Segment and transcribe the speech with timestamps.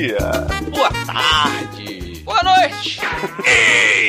[0.00, 0.16] dia,
[0.70, 2.98] boa tarde, boa noite.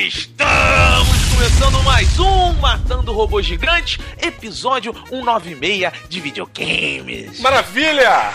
[0.06, 7.40] Estamos começando mais um Matando Robô Gigante, episódio 196 de videogames.
[7.40, 8.32] Maravilha!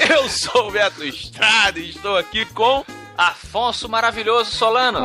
[0.08, 5.00] Eu sou o Beto Estrada e estou aqui com Afonso Maravilhoso Solano.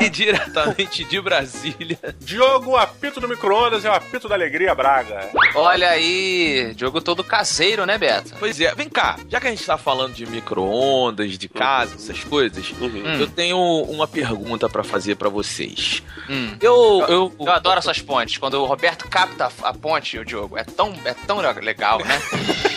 [0.00, 1.98] e diretamente de Brasília.
[2.20, 5.28] Diogo, apito do micro-ondas é o apito da alegria, Braga.
[5.54, 8.34] Olha aí, jogo todo caseiro, né, Beto?
[8.38, 12.22] Pois é, vem cá, já que a gente tá falando de micro-ondas, de casa, essas
[12.24, 13.20] coisas, Uhum.
[13.20, 16.02] eu tenho uma pergunta pra fazer pra vocês.
[16.28, 16.56] Hum.
[16.60, 18.36] Eu, eu, Eu adoro essas pontes.
[18.38, 22.20] Quando o Roberto capta a ponte, o Diogo, é tão, é tão legal, né?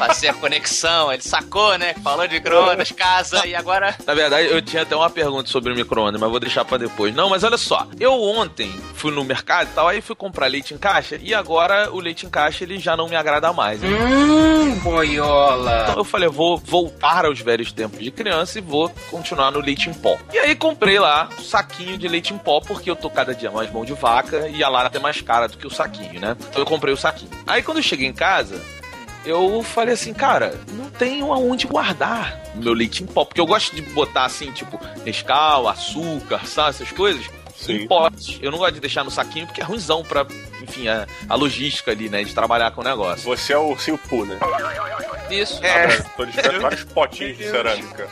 [0.00, 1.92] Fazer a conexão, ele sacou, né?
[2.02, 3.94] Falou de micro-ondas, casa, e agora.
[4.06, 7.14] Na verdade, eu tinha até uma pergunta sobre o micro-ondas, mas vou deixar pra depois.
[7.14, 7.86] Não, mas olha só.
[8.00, 11.92] Eu ontem fui no mercado e tal, aí fui comprar leite em caixa, e agora
[11.92, 13.78] o leite em caixa ele já não me agrada mais.
[13.82, 15.82] Hum, boiola.
[15.82, 19.60] Então eu falei, eu vou voltar aos velhos tempos de criança e vou continuar no
[19.60, 20.16] leite em pó.
[20.32, 23.50] E aí comprei lá um saquinho de leite em pó, porque eu tô cada dia
[23.50, 26.34] mais mão de vaca e a lata é mais cara do que o saquinho, né?
[26.48, 27.30] Então eu comprei o saquinho.
[27.46, 28.58] Aí quando eu cheguei em casa,
[29.24, 33.74] eu falei assim, cara, não tenho aonde guardar meu leite em pó, porque eu gosto
[33.74, 37.24] de botar assim, tipo, Nescau, açúcar, sabe, essas coisas.
[37.68, 38.38] Em potes.
[38.40, 40.26] Eu não gosto de deixar no saquinho porque é ruimzão pra,
[40.62, 43.24] enfim, a, a logística ali, né, de trabalhar com o negócio.
[43.24, 44.38] Você é o Ursinho Poo, né?
[45.30, 45.64] Isso.
[45.64, 45.86] É.
[46.16, 48.08] Tô descobrindo vários potinhos de cerâmica.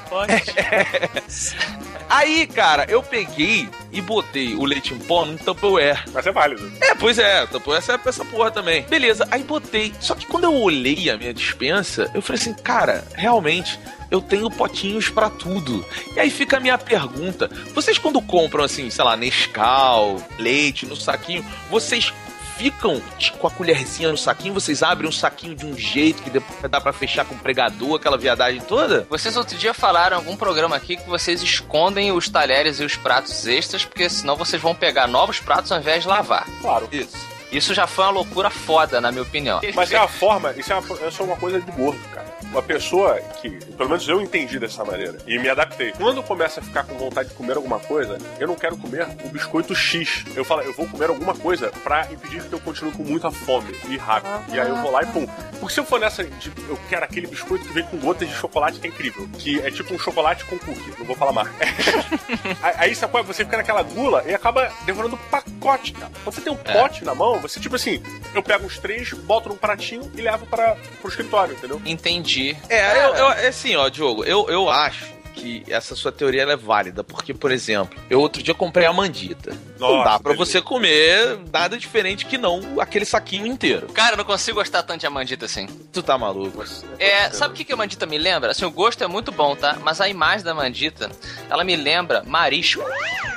[2.09, 6.05] Aí, cara, eu peguei e botei o leite em pó num Tupperware.
[6.12, 6.71] Mas é válido.
[6.81, 8.83] É, pois é, Tupperware serve pra essa porra também.
[8.83, 9.93] Beleza, aí botei.
[10.01, 13.78] Só que quando eu olhei a minha dispensa, eu falei assim, cara, realmente,
[14.11, 15.84] eu tenho potinhos pra tudo.
[16.17, 17.51] E aí fica a minha pergunta.
[17.75, 22.12] Vocês quando compram, assim, sei lá, Nescau, leite no saquinho, vocês
[22.59, 26.29] ficam tipo, com a colherzinha no saquinho, vocês abrem um saquinho de um jeito que
[26.29, 29.07] depois dá pra fechar com pregador, aquela viadagem toda?
[29.09, 32.97] Vocês outro dia falaram em algum programa aqui que vocês escondem os talheres e os
[32.97, 36.47] pratos extras, porque senão vocês vão pegar novos pratos ao invés de lavar.
[36.61, 36.89] Claro.
[36.91, 37.17] Isso.
[37.53, 39.61] Isso já foi uma loucura foda, na minha opinião.
[39.75, 42.28] Mas é a forma, isso é, uma, isso é uma coisa de gordo, cara.
[42.50, 45.92] Uma pessoa que, pelo menos eu entendi dessa maneira e me adaptei.
[45.92, 49.28] Quando começa a ficar com vontade de comer alguma coisa, eu não quero comer o
[49.28, 50.25] biscoito X.
[50.34, 53.75] Eu falo, eu vou comer alguma coisa pra impedir que eu continue com muita fome
[53.88, 54.54] e rápido.
[54.54, 55.26] E aí eu vou lá e pum.
[55.60, 58.34] Porque se eu for nessa de eu quero aquele biscoito que vem com gotas de
[58.34, 61.48] chocolate que é incrível, que é tipo um chocolate com cookie, não vou falar mais.
[62.78, 66.10] aí, sabe, você fica naquela gula e acaba devorando pacote, cara.
[66.25, 66.72] Quando você tem um É.
[66.72, 68.03] pote na mão, você tipo assim,
[68.34, 71.80] eu pego uns três, boto num pratinho e levo para pro escritório, entendeu?
[71.84, 72.38] Entendi.
[72.69, 76.53] É, eu, eu, é assim, ó, Diogo, eu, eu acho que essa sua teoria ela
[76.53, 79.57] é válida, porque, por exemplo, eu outro dia comprei a mandita.
[79.78, 80.60] não Nossa, dá pra delícia.
[80.60, 83.86] você comer nada diferente que não aquele saquinho inteiro.
[83.89, 85.66] Cara, eu não consigo gostar tanto de amandita assim.
[85.92, 86.65] Tu tá maluco?
[86.98, 88.51] É, sabe o que, que a mandita me lembra?
[88.51, 89.77] Assim, o gosto é muito bom, tá?
[89.83, 91.10] Mas a imagem da mandita,
[91.48, 92.83] ela me lembra marisco.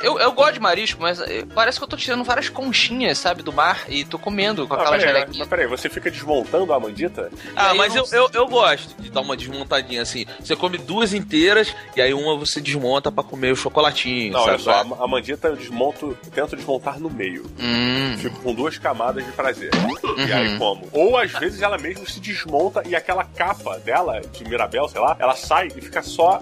[0.01, 3.43] Eu, eu gosto de marisco, mas eh, parece que eu tô tirando várias conchinhas, sabe,
[3.43, 5.39] do mar e tô comendo com Não, aquela peraí, gelequinha.
[5.39, 7.29] mas peraí, você fica desmontando a mandita?
[7.55, 10.25] Ah, mas eu eu, não- eu, eu gosto de dar uma desmontadinha assim.
[10.39, 14.51] Você come duas inteiras e aí uma você desmonta pra comer o chocolatinho, Não, sabe?
[14.51, 17.45] olha só, a, a mandita eu desmonto, eu tento desmontar no meio.
[17.59, 18.17] Hum.
[18.17, 19.71] Fico com duas camadas de prazer.
[19.73, 20.37] E Uhum.
[20.37, 20.87] aí como.
[20.91, 25.15] Ou às vezes ela mesmo se desmonta e aquela capa dela, de Mirabel, sei lá,
[25.19, 26.41] ela sai e fica só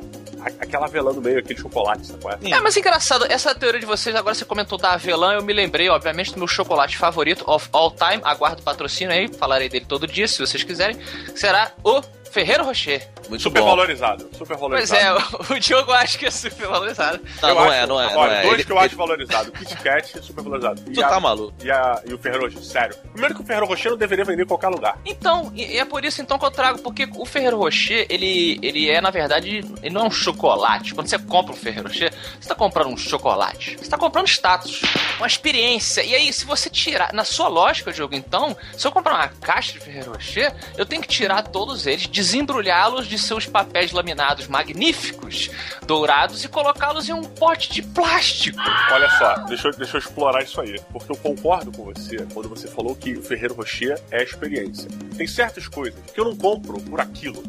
[0.60, 2.50] aquela avelã no meio, aquele chocolate, sabe qual é?
[2.50, 5.90] É, mas engraçado, essa teoria de vocês, agora você comentou da avelã, eu me lembrei,
[5.90, 10.07] obviamente, do meu chocolate favorito of all time, aguardo o patrocínio aí, falarei dele todo
[10.07, 10.98] dia, se vocês quiserem,
[11.36, 12.01] será o
[12.31, 13.08] Ferreiro Rocher.
[13.30, 13.68] Muito Super bom.
[13.70, 15.02] valorizado, super Pois valorizado.
[15.02, 17.20] é, o, o Diogo acho que é super valorizado.
[17.42, 18.06] Não, Eu não acho- é, não é.
[18.08, 18.42] Olha, não é.
[18.42, 19.52] dois Ele- que eu acho valorizado.
[19.52, 20.81] Kit Kat, super valorizado.
[20.81, 21.54] Tu E, a- tá maluco?
[21.64, 22.96] e, a- e o Ferrero Rocher, sério.
[23.12, 24.98] Primeiro que o Ferrero Rocher não deveria vender em qualquer lugar.
[25.06, 28.60] Então, e, e é por isso então que eu trago, porque o Ferrero Rocher, ele,
[28.64, 30.94] ele é, na verdade, ele não é um chocolate.
[30.96, 33.78] Quando você compra um Ferrero Rocher, você tá comprando um chocolate.
[33.78, 34.82] Você tá comprando status,
[35.18, 36.02] uma experiência.
[36.04, 39.74] E aí, se você tirar, na sua lógica, Diogo, então, se eu comprar uma caixa
[39.74, 45.50] de Ferrero Rocher, eu tenho que tirar todos eles, desembrulhá-los de seus papéis laminados magníficos,
[45.88, 48.60] dourados, e colocá-los em um pote de plástico.
[48.92, 50.77] Olha só, deixa eu, deixa eu explorar isso aí.
[50.92, 54.89] Porque eu concordo com você quando você falou que o Ferreiro Rocher é experiência.
[55.16, 57.42] Tem certas coisas que eu não compro por aquilo.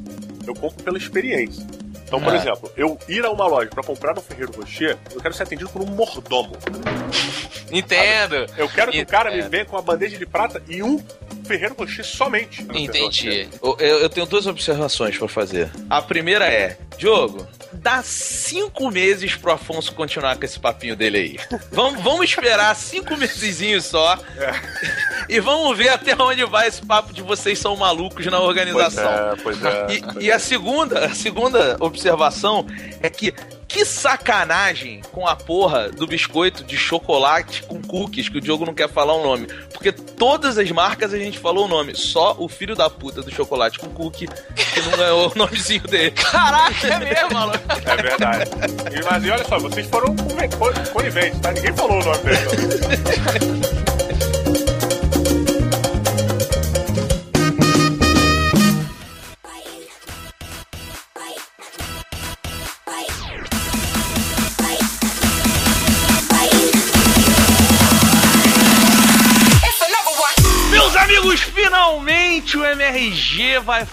[0.47, 1.67] Eu compro pela experiência.
[2.11, 2.39] Então, por É.
[2.39, 5.71] exemplo, eu ir a uma loja pra comprar um Ferreiro Rocher, eu quero ser atendido
[5.71, 6.57] por um mordomo.
[7.71, 8.47] Entendo.
[8.57, 11.01] Eu quero que o cara me venha com uma bandeja de prata e um
[11.45, 12.63] Ferreiro Rocher somente.
[12.75, 13.49] Entendi.
[13.63, 15.71] Eu, eu tenho duas observações pra fazer.
[15.89, 21.59] A primeira é, Diogo, dá cinco meses pro Afonso continuar com esse papinho dele aí.
[21.73, 24.19] Vamos, vamos esperar cinco mesezinhos só.
[25.27, 29.11] e vamos ver até onde vai esse papo de vocês são malucos na organização.
[29.43, 29.95] Pois é, pois é.
[29.95, 30.35] E, pois e é.
[30.35, 32.67] a segunda, a segunda observação
[33.01, 33.33] é que
[33.71, 38.75] que sacanagem com a porra do biscoito de chocolate com cookies, que o Diogo não
[38.75, 39.47] quer falar o nome.
[39.73, 41.95] Porque todas as marcas a gente falou o nome.
[41.95, 46.11] Só o filho da puta do chocolate com cookie que não ganhou o nomezinho dele.
[46.11, 47.59] Caraca, é mesmo, maluco.
[47.87, 48.51] É verdade.
[48.93, 50.17] E, mas e olha só, vocês foram
[50.93, 51.53] coniventes, tá?
[51.53, 53.40] Ninguém falou o nome dele.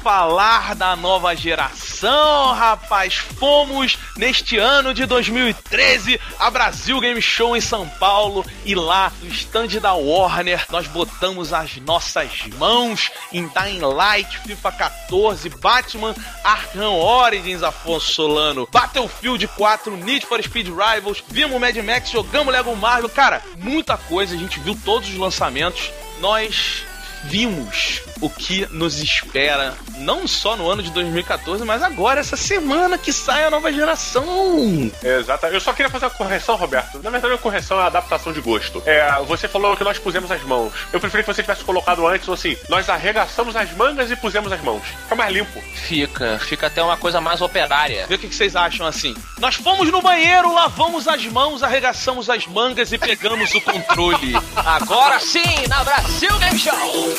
[0.02, 3.16] Falar da nova geração, rapaz.
[3.16, 9.28] Fomos neste ano de 2013 a Brasil Game Show em São Paulo e lá no
[9.30, 16.96] stand da Warner nós botamos as nossas mãos em Dying Light, FIFA 14, Batman, Arkham
[16.96, 23.10] Origins, Afonso Solano, Battlefield 4, Need for Speed Rivals, vimos Mad Max, jogamos Lego Marvel,
[23.10, 25.92] cara, muita coisa, a gente viu todos os lançamentos.
[26.20, 26.87] Nós
[27.24, 32.98] vimos o que nos espera, não só no ano de 2014, mas agora, essa semana
[32.98, 34.92] que sai a nova geração.
[35.04, 35.46] Exato.
[35.48, 37.00] Eu só queria fazer uma correção, Roberto.
[37.04, 38.82] Na verdade, a correção é a adaptação de gosto.
[38.86, 40.74] É, você falou que nós pusemos as mãos.
[40.92, 44.52] Eu preferi que você tivesse colocado antes, ou assim, nós arregaçamos as mangas e pusemos
[44.52, 44.84] as mãos.
[45.04, 45.62] Fica mais limpo.
[45.76, 48.08] Fica, fica até uma coisa mais operária.
[48.08, 49.16] Vê o que que vocês acham assim.
[49.40, 54.34] Nós fomos no banheiro, lavamos as mãos, arregaçamos as mangas e pegamos o controle.
[54.56, 57.07] Agora sim, na Brasil Game Show!
[57.08, 57.14] Bye.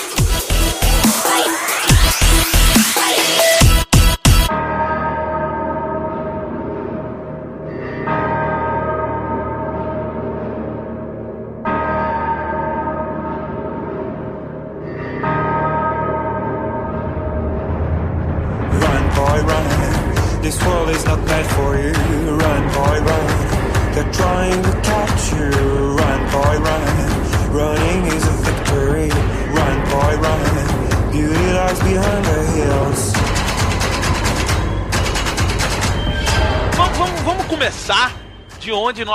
[2.94, 3.14] Bye.
[3.62, 3.67] Bye.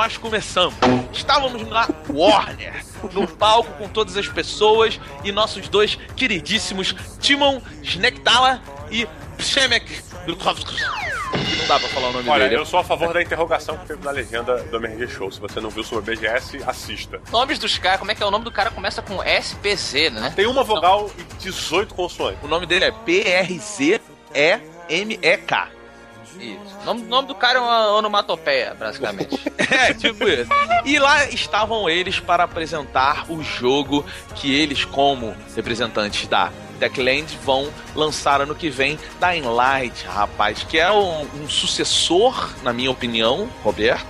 [0.03, 0.75] Nós começamos.
[1.13, 2.83] Estávamos na Warner,
[3.13, 9.07] no palco com todas as pessoas e nossos dois queridíssimos Timon Schnektala e
[9.38, 10.36] Przemek não
[11.67, 12.62] dá pra falar o nome Olha, dele.
[12.62, 15.31] eu sou a favor da interrogação que teve na legenda do MRG Show.
[15.31, 17.22] Se você não viu sobre o BGS, assista.
[17.31, 18.72] Nomes dos caras, como é que é o nome do cara?
[18.72, 20.33] Começa com SPZ, né?
[20.36, 22.43] Tem uma vogal e 18 consoantes.
[22.43, 24.03] O nome dele é P-R-Z-E-M-E-K.
[26.40, 26.78] Isso.
[26.82, 29.40] O nome, nome do cara é uma onomatopeia, basicamente.
[29.74, 30.52] É, tipo isso.
[30.86, 37.72] E lá estavam eles para apresentar o jogo que eles, como representantes da Techland, vão
[37.96, 43.50] lançar ano que vem, Dying Light, rapaz, que é um, um sucessor, na minha opinião,
[43.63, 44.06] Roberto,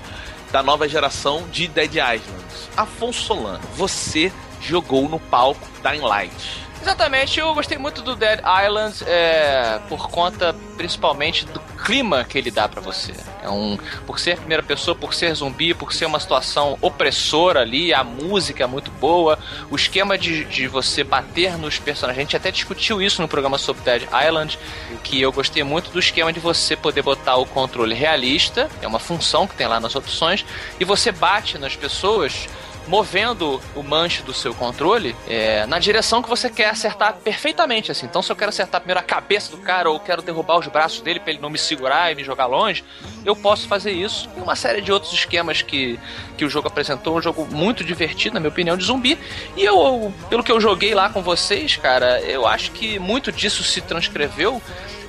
[0.51, 2.45] da nova geração de Dead Island.
[2.75, 6.63] Afonso Solano, você jogou no palco Dying Light.
[6.81, 12.49] Exatamente, eu gostei muito do Dead Island é, por conta principalmente do clima que ele
[12.49, 13.13] dá pra você.
[13.41, 17.93] É um, por ser primeira pessoa, por ser zumbi, por ser uma situação opressora ali,
[17.93, 19.37] a música é muito boa,
[19.69, 22.17] o esquema de, de você bater nos personagens.
[22.17, 24.57] A gente até discutiu isso no programa sobre Dead Island,
[25.03, 28.99] que eu gostei muito do esquema de você poder botar o controle realista, é uma
[28.99, 30.45] função que tem lá nas opções,
[30.79, 32.47] e você bate nas pessoas
[32.87, 38.05] movendo o manche do seu controle é, na direção que você quer acertar perfeitamente, assim.
[38.05, 41.01] Então, se eu quero acertar primeiro a cabeça do cara ou quero derrubar os braços
[41.01, 42.83] dele pra ele não me segurar e me jogar longe,
[43.25, 44.29] eu posso fazer isso.
[44.37, 45.99] E uma série de outros esquemas que,
[46.37, 49.17] que o jogo apresentou, um jogo muito divertido, na minha opinião, de zumbi.
[49.55, 53.63] E eu, pelo que eu joguei lá com vocês, cara, eu acho que muito disso
[53.63, 54.61] se transcreveu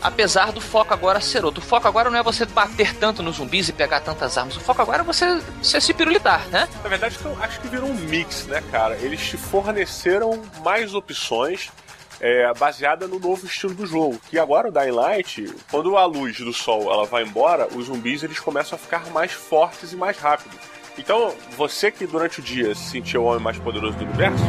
[0.05, 1.63] apesar do foco agora ser outro.
[1.63, 4.55] O foco agora não é você bater tanto nos zumbis e pegar tantas armas.
[4.55, 6.69] O foco agora é você, você se pirulitar, né?
[6.83, 8.97] Na verdade, eu acho que virou um mix, né, cara?
[8.97, 11.73] Eles te forneceram mais opções
[12.21, 14.21] é, baseada no novo estilo do jogo.
[14.29, 18.23] Que agora o Dying Light, quando a luz do sol ela vai embora, os zumbis
[18.23, 20.59] eles começam a ficar mais fortes e mais rápidos.
[20.99, 24.45] Então, você que durante o dia se sentia o homem mais poderoso do universo,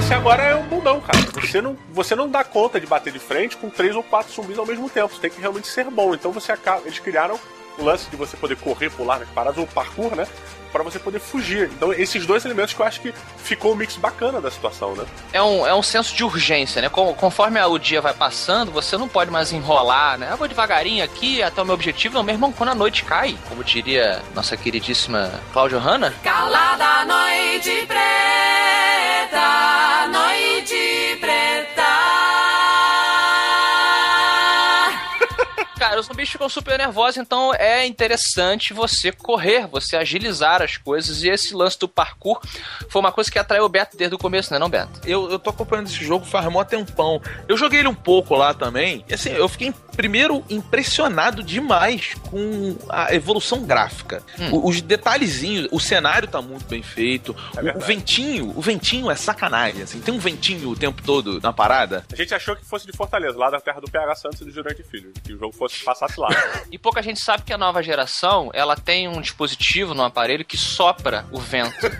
[0.00, 1.18] você agora é um bundão, cara.
[1.34, 4.56] Você não, você não dá conta de bater de frente com três ou quatro zumbis
[4.56, 5.14] ao mesmo tempo.
[5.14, 6.14] Você tem que realmente ser bom.
[6.14, 6.80] Então você acaba.
[6.86, 7.38] Eles criaram
[7.78, 10.26] o lance de você poder correr, pular nas paradas, ou parkour, né?
[10.72, 11.70] Pra você poder fugir.
[11.72, 15.04] Então, esses dois elementos que eu acho que ficou o mix bacana da situação, né?
[15.32, 16.88] É um, é um senso de urgência, né?
[16.88, 20.28] Com- Conforme o dia vai passando, você não pode mais enrolar, né?
[20.32, 22.14] Eu vou devagarinho aqui até o meu objetivo.
[22.14, 27.86] Não, meu irmão, quando a noite cai, como diria nossa queridíssima Cláudia Hanna, Calada noite
[27.86, 29.40] preta,
[30.12, 31.79] noite preta.
[35.80, 41.22] Cara, os zumbis ficam super nervosos, então é interessante você correr, você agilizar as coisas.
[41.22, 42.38] E esse lance do parkour
[42.90, 45.00] foi uma coisa que atraiu o Beto desde o começo, né, não, Beto?
[45.06, 47.22] Eu, eu tô acompanhando esse jogo faz mó tempão.
[47.48, 49.02] Eu joguei ele um pouco lá também.
[49.08, 54.22] E assim, eu fiquei primeiro impressionado demais com a evolução gráfica.
[54.50, 57.36] O- os detalhezinhos, o cenário tá muito bem feito.
[57.54, 60.00] É o, ventinho, o ventinho é sacanagem, assim.
[60.00, 62.02] Tem um ventinho o tempo todo na parada.
[62.10, 64.50] A gente achou que fosse de Fortaleza, lá da terra do PH Santos e do
[64.50, 66.28] Jurante Filho, que o jogo fosse passasse lá.
[66.72, 70.56] E pouca gente sabe que a nova geração, ela tem um dispositivo no aparelho que
[70.56, 71.74] sopra o vento.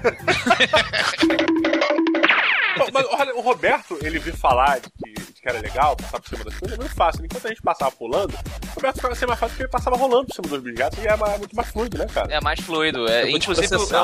[2.92, 6.28] Mas olha, o Roberto, ele viu falar de que, de que era legal passar por
[6.28, 7.24] cima das coisas, é muito fácil.
[7.24, 10.26] Enquanto a gente passava pulando, o Roberto ficava ser mais fácil porque ele passava rolando
[10.26, 12.32] por cima dos bisgatos e é mais- muito mais fluido, né, cara?
[12.32, 13.08] É mais fluido.
[13.08, 13.96] É, Eu vou te inclusive, processar.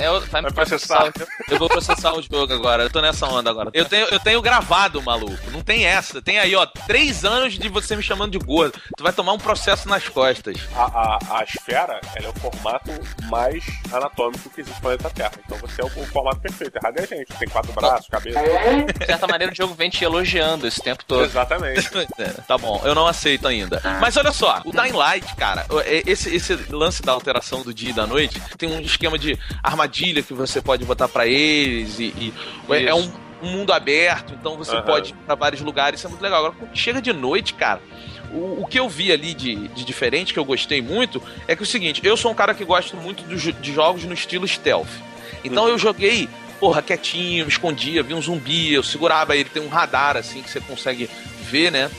[0.00, 1.12] é outro- é vai me Vai processar.
[1.50, 2.82] Eu vou processar o jogo agora.
[2.84, 3.70] Eu tô nessa onda agora.
[3.72, 5.50] Eu tenho, eu tenho gravado, maluco.
[5.50, 6.20] Não tem essa.
[6.22, 8.78] Tem aí, ó, três anos de você me chamando de gordo.
[8.96, 10.56] Tu vai tomar um processo nas costas.
[10.76, 12.90] A, a, a esfera, ela é o formato
[13.28, 15.32] mais anatômico que existe no planeta Terra.
[15.44, 16.76] Então você é o, o formato perfeito.
[16.76, 17.32] Errado é a gente.
[17.38, 18.38] Tem quatro braços, cabeça.
[18.98, 21.24] De certa maneira, o jogo vem te elogiando esse tempo todo.
[21.24, 21.88] Exatamente.
[22.18, 23.80] É, tá bom, eu não aceito ainda.
[24.00, 25.66] Mas olha só, o Dying Light, cara,
[26.06, 30.22] esse, esse lance da alteração do dia e da noite tem um esquema de armadilha
[30.22, 32.34] que você pode botar pra eles e, e-
[32.70, 33.10] é- é um,
[33.42, 34.82] um mundo aberto, então você Aham.
[34.82, 36.38] pode ir pra vários lugares, isso é muito legal.
[36.40, 37.80] Agora, quando chega de noite, cara.
[38.32, 41.62] O, o que eu vi ali de, de diferente, que eu gostei muito, é que
[41.62, 44.46] é o seguinte: eu sou um cara que gosta muito do de jogos no estilo
[44.48, 44.88] stealth.
[45.44, 46.28] Então eu joguei,
[46.64, 50.48] porra, quietinho, me escondia, vi um zumbi, eu segurava ele, tem um radar assim que
[50.48, 51.10] você consegue
[51.42, 51.90] ver, né?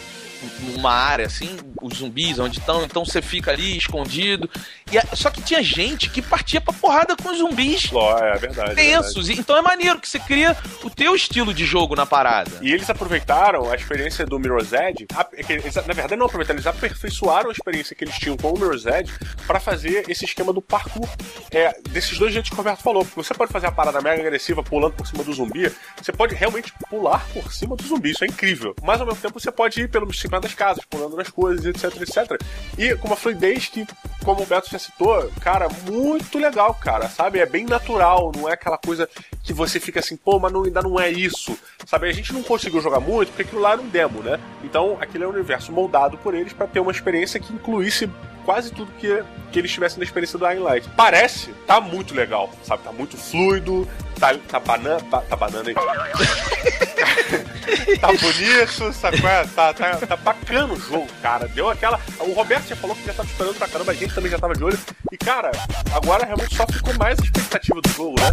[0.75, 4.49] Uma área assim, os zumbis onde estão, então você fica ali escondido.
[4.91, 8.37] E a- só que tinha gente que partia pra porrada com os zumbis Ló, é
[8.37, 8.71] verdade.
[8.71, 8.75] é verdade.
[8.75, 9.29] tensos.
[9.31, 12.51] Então é maneiro que você cria o teu estilo de jogo na parada.
[12.61, 15.07] E eles aproveitaram a experiência do Mirror's Edge.
[15.15, 18.51] a- é eles, na verdade, não aproveitaram, eles aperfeiçoaram a experiência que eles tinham com
[18.51, 19.11] o Mirror's Edge
[19.47, 21.09] pra fazer esse esquema do parkour.
[21.51, 23.03] É, desses dois jeitos que o Roberto falou.
[23.03, 25.71] Porque você pode fazer a parada mega agressiva pulando por cima do zumbi.
[25.99, 28.11] Você pode realmente pular por cima do zumbi.
[28.11, 28.75] Isso é incrível.
[28.83, 31.99] Mas ao mesmo tempo você pode ir pelo cima das casas, pulando nas coisas, etc,
[32.03, 32.39] etc.
[32.77, 33.83] E com uma fluidez que,
[34.23, 37.07] como o Beto já citou, cara, muito legal, cara.
[37.07, 37.39] Sabe?
[37.39, 39.09] É bem natural, não é aquela coisa
[39.43, 41.57] que você fica assim, pô, mas não- ainda não é isso.
[41.85, 42.09] Sabe?
[42.09, 44.39] A gente não conseguiu jogar muito porque aquilo lá era um demo, né?
[44.63, 48.09] Então aquele é um universo moldado por eles pra ter uma experiência que incluísse
[48.45, 50.87] quase tudo que, que eles tivessem da experiência do Dying Light.
[50.95, 52.83] Parece, tá muito legal, sabe?
[52.83, 53.87] Tá muito fluido,
[54.19, 55.01] tá, tá banana.
[55.09, 55.75] Tá, tá banana aí.
[57.99, 59.17] tá bonito, sabe?
[59.25, 59.45] é?
[59.47, 61.47] Tá, tá, tá bacana o jogo, cara.
[61.47, 61.99] Deu aquela.
[62.19, 64.53] O Roberto já falou que já tava esperando pra caramba, a gente também já tava
[64.53, 64.77] de olho.
[65.11, 65.51] E, cara,
[65.91, 68.29] agora realmente só ficou mais a expectativa do jogo, né?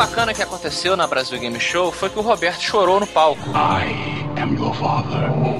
[0.00, 3.42] Bacana que aconteceu na Brasil Game Show foi que o Roberto chorou no palco.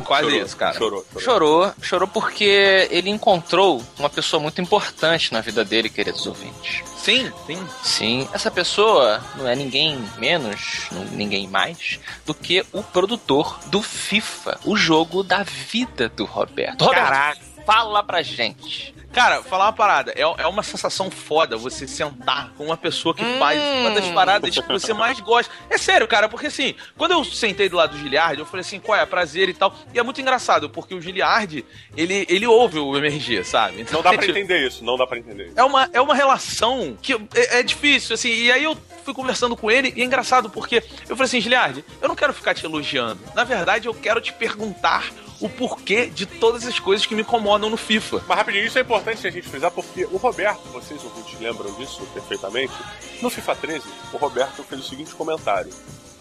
[0.02, 0.78] Quase Chorou, isso, cara.
[0.78, 1.22] Chorou, chorou.
[1.22, 6.82] Chorou, chorou porque ele encontrou uma pessoa muito importante na vida dele, queridos ouvintes.
[6.96, 7.68] Sim, sim.
[7.82, 14.58] Sim, essa pessoa não é ninguém menos, ninguém mais, do que o produtor do FIFA,
[14.64, 16.82] o jogo da vida do Roberto.
[16.82, 17.40] Roberto, Caraca.
[17.66, 18.94] fala pra gente.
[19.12, 23.24] Cara, falar uma parada, é, é uma sensação foda você sentar com uma pessoa que
[23.24, 23.38] Hum.
[23.40, 25.52] faz uma das paradas que você mais gosta.
[25.68, 28.78] É sério, cara, porque assim, quando eu sentei do lado do Giliard, eu falei assim,
[28.78, 29.74] qual é, prazer e tal.
[29.92, 31.64] E é muito engraçado, porque o Giliard,
[31.96, 33.80] ele, ele ouve o MRG, sabe?
[33.80, 35.54] Então, Não dá pra tipo, entender isso, não dá pra entender isso.
[35.58, 38.30] é uma, é uma relação que é, é difícil, assim.
[38.30, 40.76] E aí eu fui conversando com ele e é engraçado porque
[41.08, 43.20] eu falei assim, Giliard, eu não quero ficar te elogiando.
[43.34, 47.70] Na verdade, eu quero te perguntar o porquê de todas as coisas que me incomodam
[47.70, 48.22] no FIFA.
[48.28, 52.02] Mas rapidinho, isso é importante a gente frisar porque o Roberto, vocês ouvintes lembram disso
[52.12, 52.74] perfeitamente,
[53.22, 55.72] no FIFA 13, o Roberto fez o seguinte comentário.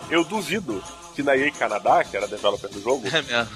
[0.09, 0.81] Eu duvido
[1.19, 3.03] que na EA Canadá, que era developer do jogo,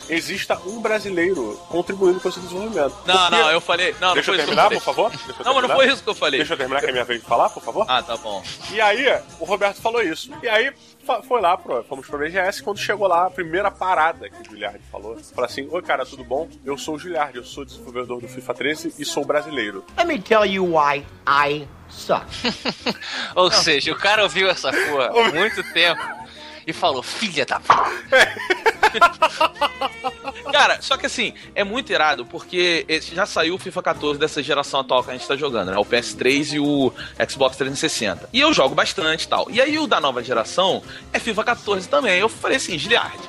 [0.10, 2.94] É exista um brasileiro contribuindo com esse desenvolvimento.
[3.06, 3.96] Não, Porque- não, eu falei.
[4.02, 4.80] Não, não Deixa foi eu isso que eu terminar, falei.
[4.80, 5.10] por favor?
[5.12, 6.40] Deixa eu Não, mas não foi isso que eu falei.
[6.42, 7.86] Deixa eu terminar que é minha vez de falar, por favor.
[7.88, 8.44] Ah, tá bom.
[8.72, 9.06] E aí,
[9.40, 10.30] o Roberto falou isso.
[10.44, 10.74] E aí,
[11.28, 12.62] foi lá, pro, fomos pro BGS.
[12.62, 16.24] Quando chegou lá, a primeira parada que o Giliard falou, falou assim: Oi, cara, tudo
[16.24, 16.50] bom?
[16.66, 19.86] Eu sou o Giliard, eu sou desenvolvedor do FIFA 13 e sou brasileiro.
[19.98, 22.26] Let me tell you why I suck.
[23.36, 26.02] Ou seja, o cara ouviu essa porra há muito tempo
[26.66, 27.62] e falou, filha da.
[30.52, 34.80] Cara, só que assim, é muito irado porque já saiu o FIFA 14 dessa geração
[34.82, 35.78] atual que a gente tá jogando, né?
[35.78, 36.94] O PS3 e o
[37.28, 38.30] Xbox 360.
[38.32, 39.48] E eu jogo bastante e tal.
[39.50, 42.20] E aí o da nova geração é FIFA 14 também.
[42.20, 43.20] Eu falei assim, Giliard,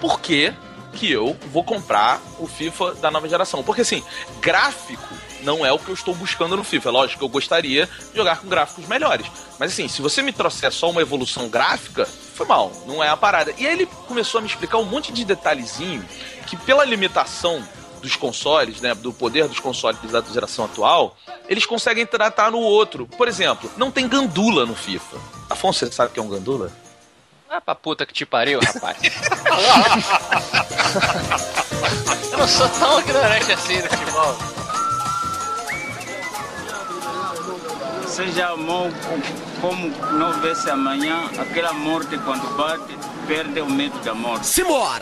[0.00, 0.52] por que
[0.92, 3.62] que eu vou comprar o FIFA da nova geração?
[3.62, 4.02] Porque assim,
[4.40, 5.08] gráfico
[5.42, 6.88] não é o que eu estou buscando no FIFA.
[6.88, 9.26] É lógico que eu gostaria de jogar com gráficos melhores.
[9.58, 13.16] Mas assim, se você me trouxer só uma evolução gráfica, foi mal, não é a
[13.16, 13.52] parada.
[13.58, 16.04] E aí ele começou a me explicar um monte de detalhezinho
[16.46, 17.62] que pela limitação
[18.00, 21.16] dos consoles, né, do poder dos consoles da geração atual,
[21.48, 23.06] eles conseguem tratar no outro.
[23.06, 25.18] Por exemplo, não tem gandula no FIFA.
[25.50, 26.72] Afonso, você sabe o que é um gandula?
[27.50, 28.98] Ah, pra puta que te pariu, rapaz.
[32.30, 34.36] Eu não sou tão ignorante assim no futebol.
[38.18, 38.90] Seja amor
[39.60, 44.44] como não vê-se amanhã, aquela morte quando bate, perde o medo da morte.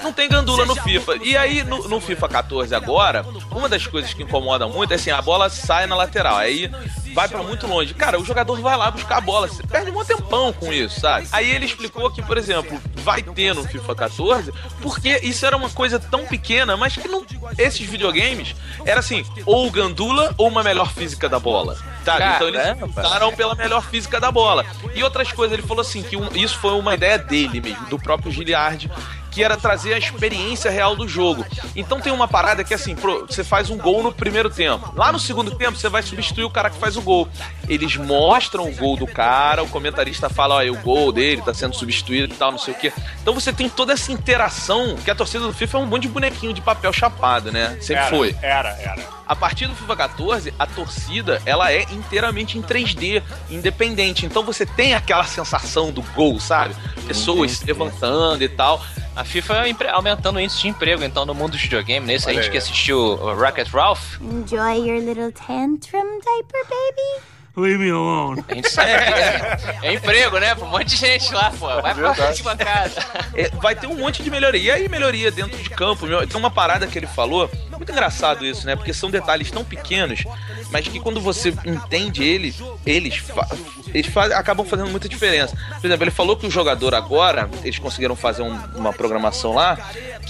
[0.03, 1.17] Não tem gandula no FIFA.
[1.23, 5.11] E aí, no, no FIFA 14 agora, uma das coisas que incomoda muito é assim,
[5.11, 6.37] a bola sai na lateral.
[6.37, 6.71] Aí
[7.15, 7.95] vai pra muito longe.
[7.95, 9.49] Cara, o jogador vai lá buscar a bola.
[9.49, 11.27] Você perde um tempão com isso, sabe?
[11.33, 14.53] Aí ele explicou que, por exemplo, vai ter no FIFA 14,
[14.83, 17.25] porque isso era uma coisa tão pequena, mas que não.
[17.57, 21.79] Esses videogames era assim, ou gandula ou uma melhor física da bola.
[22.07, 22.25] Sabe?
[22.37, 22.87] então eles Caramba.
[22.87, 24.64] optaram pela melhor física da bola.
[24.95, 27.99] E outras coisas, ele falou assim, que um- isso foi uma ideia dele mesmo, do
[27.99, 28.90] próprio Giliard,
[29.37, 31.44] que era trazer a experiência real do jogo.
[31.77, 34.90] Então tem uma parada que assim, pro- você faz um gol no primeiro tempo.
[34.96, 37.29] Lá no segundo tempo, você vai substituir o cara que faz o gol.
[37.68, 41.77] Eles mostram o gol do cara, o comentarista fala, olha, o gol dele tá sendo
[41.77, 42.90] substituído e tal, não sei o quê.
[43.20, 46.09] Então você tem toda essa interação, que a torcida do FIFA é um monte de
[46.09, 47.77] bonequinho de papel chapado, né?
[47.83, 48.37] Sempre Era, foi.
[48.40, 49.16] Era, era.
[49.29, 54.25] A partir do FIFA 14, a torcida, ela é inteiramente em 3D, independente.
[54.25, 56.75] Então você tem aquela sensação do gol, sabe?
[57.07, 58.81] Pessoas se levantando e tal.
[59.17, 62.07] A FIFA aumentando o índice de emprego, então, no mundo dos videogames.
[62.07, 62.51] Nesse, a gente aí.
[62.51, 67.37] que assistiu Rocket Ralph, Enjoy your little tantrum, diaper baby.
[67.57, 68.45] Leave me alone.
[68.47, 70.55] a gente sabe que é, é emprego, né?
[70.55, 71.67] Pra um monte de gente lá, pô.
[71.81, 73.01] Vai pra próxima casa.
[73.35, 74.61] É, vai ter um monte de melhoria.
[74.61, 76.07] E aí, melhoria dentro de campo.
[76.07, 77.51] Meu, tem uma parada que ele falou.
[77.71, 78.77] Muito engraçado isso, né?
[78.77, 80.23] Porque são detalhes tão pequenos,
[80.71, 83.47] mas que quando você entende eles, eles, fa
[83.95, 85.57] eles fa acabam fazendo muita diferença.
[85.81, 89.77] Por exemplo, ele falou que o jogador agora, eles conseguiram fazer um- uma programação lá,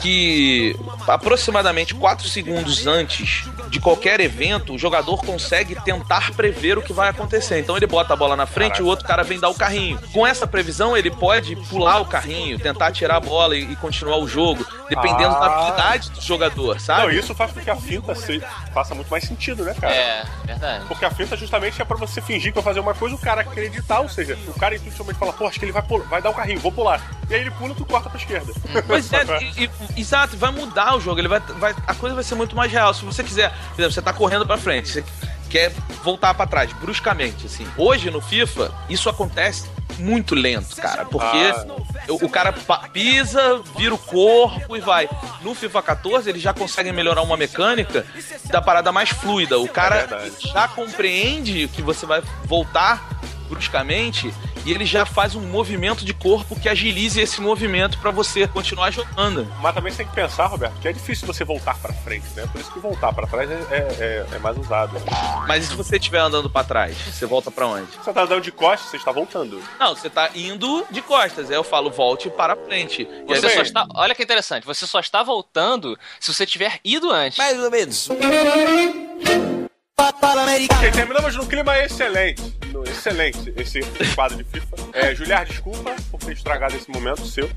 [0.00, 0.76] que
[1.08, 7.08] aproximadamente 4 segundos antes de qualquer evento, o jogador consegue tentar prever o que vai
[7.08, 7.58] acontecer.
[7.58, 9.98] Então ele bota a bola na frente e o outro cara vem dar o carrinho.
[10.12, 14.18] Com essa previsão, ele pode pular o carrinho, tentar tirar a bola e, e continuar
[14.18, 15.38] o jogo, dependendo Ah.
[15.40, 17.18] da habilidade do jogador, Não, sabe?
[17.18, 19.92] isso faz com que a finta se- faça muito mais sentido, né, cara?
[19.94, 20.84] É, verdade.
[20.86, 23.40] Porque a finta justamente é pra você fingir que vai fazer uma coisa o cara
[23.42, 26.30] acreditar, ou seja, o cara intuitivamente fala, pô, acho que ele vai, pular, vai dar
[26.30, 27.00] o carrinho, vou pular.
[27.28, 28.52] E aí ele pula e tu corta pra esquerda.
[28.86, 29.24] Pois é,
[29.56, 32.54] e- e- exato, vai mudar o jogo, ele vai, vai, a coisa vai ser muito
[32.54, 32.92] mais real.
[32.94, 35.04] Se você quiser, por exemplo, você tá correndo pra frente, você
[35.50, 37.66] quer voltar pra trás, bruscamente, assim.
[37.76, 41.66] Hoje no FIFA, isso acontece muito lento, cara, porque Ah.
[42.08, 42.52] o, o cara
[42.92, 45.08] pisa, vira o corpo e vai.
[45.42, 48.04] No FIFA 14, eles já conseguem melhorar uma mecânica
[48.46, 49.58] da parada mais fluida.
[49.58, 53.08] O cara É já compreende que você vai voltar
[53.48, 54.32] bruscamente
[54.66, 58.90] e ele já faz um movimento de corpo que agilize esse movimento pra você continuar
[58.90, 59.46] jogando.
[59.62, 62.46] Mas também você tem que pensar, Roberto, que é difícil você voltar pra frente, né?
[62.50, 64.92] Por isso que voltar pra trás é, é- é- é mais usado.
[64.98, 65.00] né?
[65.46, 67.86] Mas e se você estiver andando pra trás, você volta pra onde?
[68.02, 69.62] Você tá andando de costas, você está voltando.
[69.78, 71.48] Não, você tá indo de costas.
[71.50, 73.02] Aí eu falo, volte para frente.
[73.02, 73.86] E aí Você só está.
[73.94, 77.38] Olha que interessante, você só está voltando se você tiver ido antes.
[77.38, 78.08] Mais ou menos.
[79.98, 82.55] Ok, terminamos num clima excelente.
[82.84, 83.80] Excelente esse
[84.14, 84.76] quadro de FIFA.
[84.92, 87.48] É, Juliar, desculpa por ter estragado esse momento seu.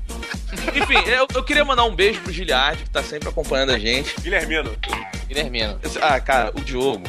[0.74, 4.14] Enfim, eu, eu queria mandar um beijo pro Giliard, que tá sempre acompanhando a gente.
[4.20, 4.76] Guilhermino,
[5.30, 5.78] Guilhermino.
[6.02, 7.04] Ah, cara, o Diogo.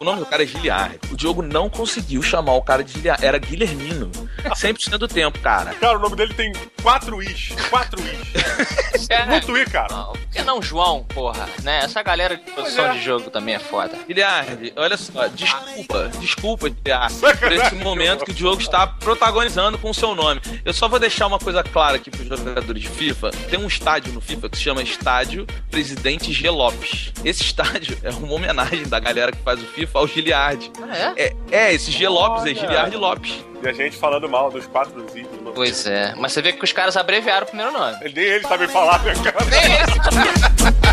[0.00, 0.98] O nome do cara é Giliard.
[1.10, 3.22] O Diogo não conseguiu chamar o cara de Giliard.
[3.22, 4.10] Era Guilhermino.
[4.42, 5.74] 100% do tempo, cara.
[5.74, 6.50] Cara, o nome dele tem
[6.82, 7.50] quatro is.
[7.68, 9.10] Quatro is.
[9.10, 9.94] É, Muito i, cara.
[9.94, 11.48] não, por que não João, porra?
[11.62, 11.80] Né?
[11.84, 13.96] Essa galera de produção de jogo também é foda.
[14.06, 19.90] Guilherme, olha só, desculpa, desculpa, Guilherme, por esse momento que o Diogo está protagonizando com
[19.90, 20.40] o seu nome.
[20.64, 23.30] Eu só vou deixar uma coisa clara aqui pros jogadores de FIFA.
[23.50, 26.48] Tem um estádio no FIFA que se chama Estádio Presidente G.
[26.50, 27.12] Lopes.
[27.26, 30.70] Esse estádio é uma homenagem da galera que faz o FIFA ao Giliard.
[30.80, 31.24] Ah, é?
[31.26, 32.06] É, é esse G.
[32.06, 32.54] Lopes é Olha.
[32.54, 33.44] Giliard Lopes.
[33.60, 35.26] E a gente falando mal dos quatro is.
[35.52, 36.14] Pois é.
[36.16, 37.96] Mas você vê que os caras abreviaram o primeiro nome.
[38.02, 39.44] Ele- Nem ele sabe falar, né, cara?
[39.46, 40.76] Nem esse.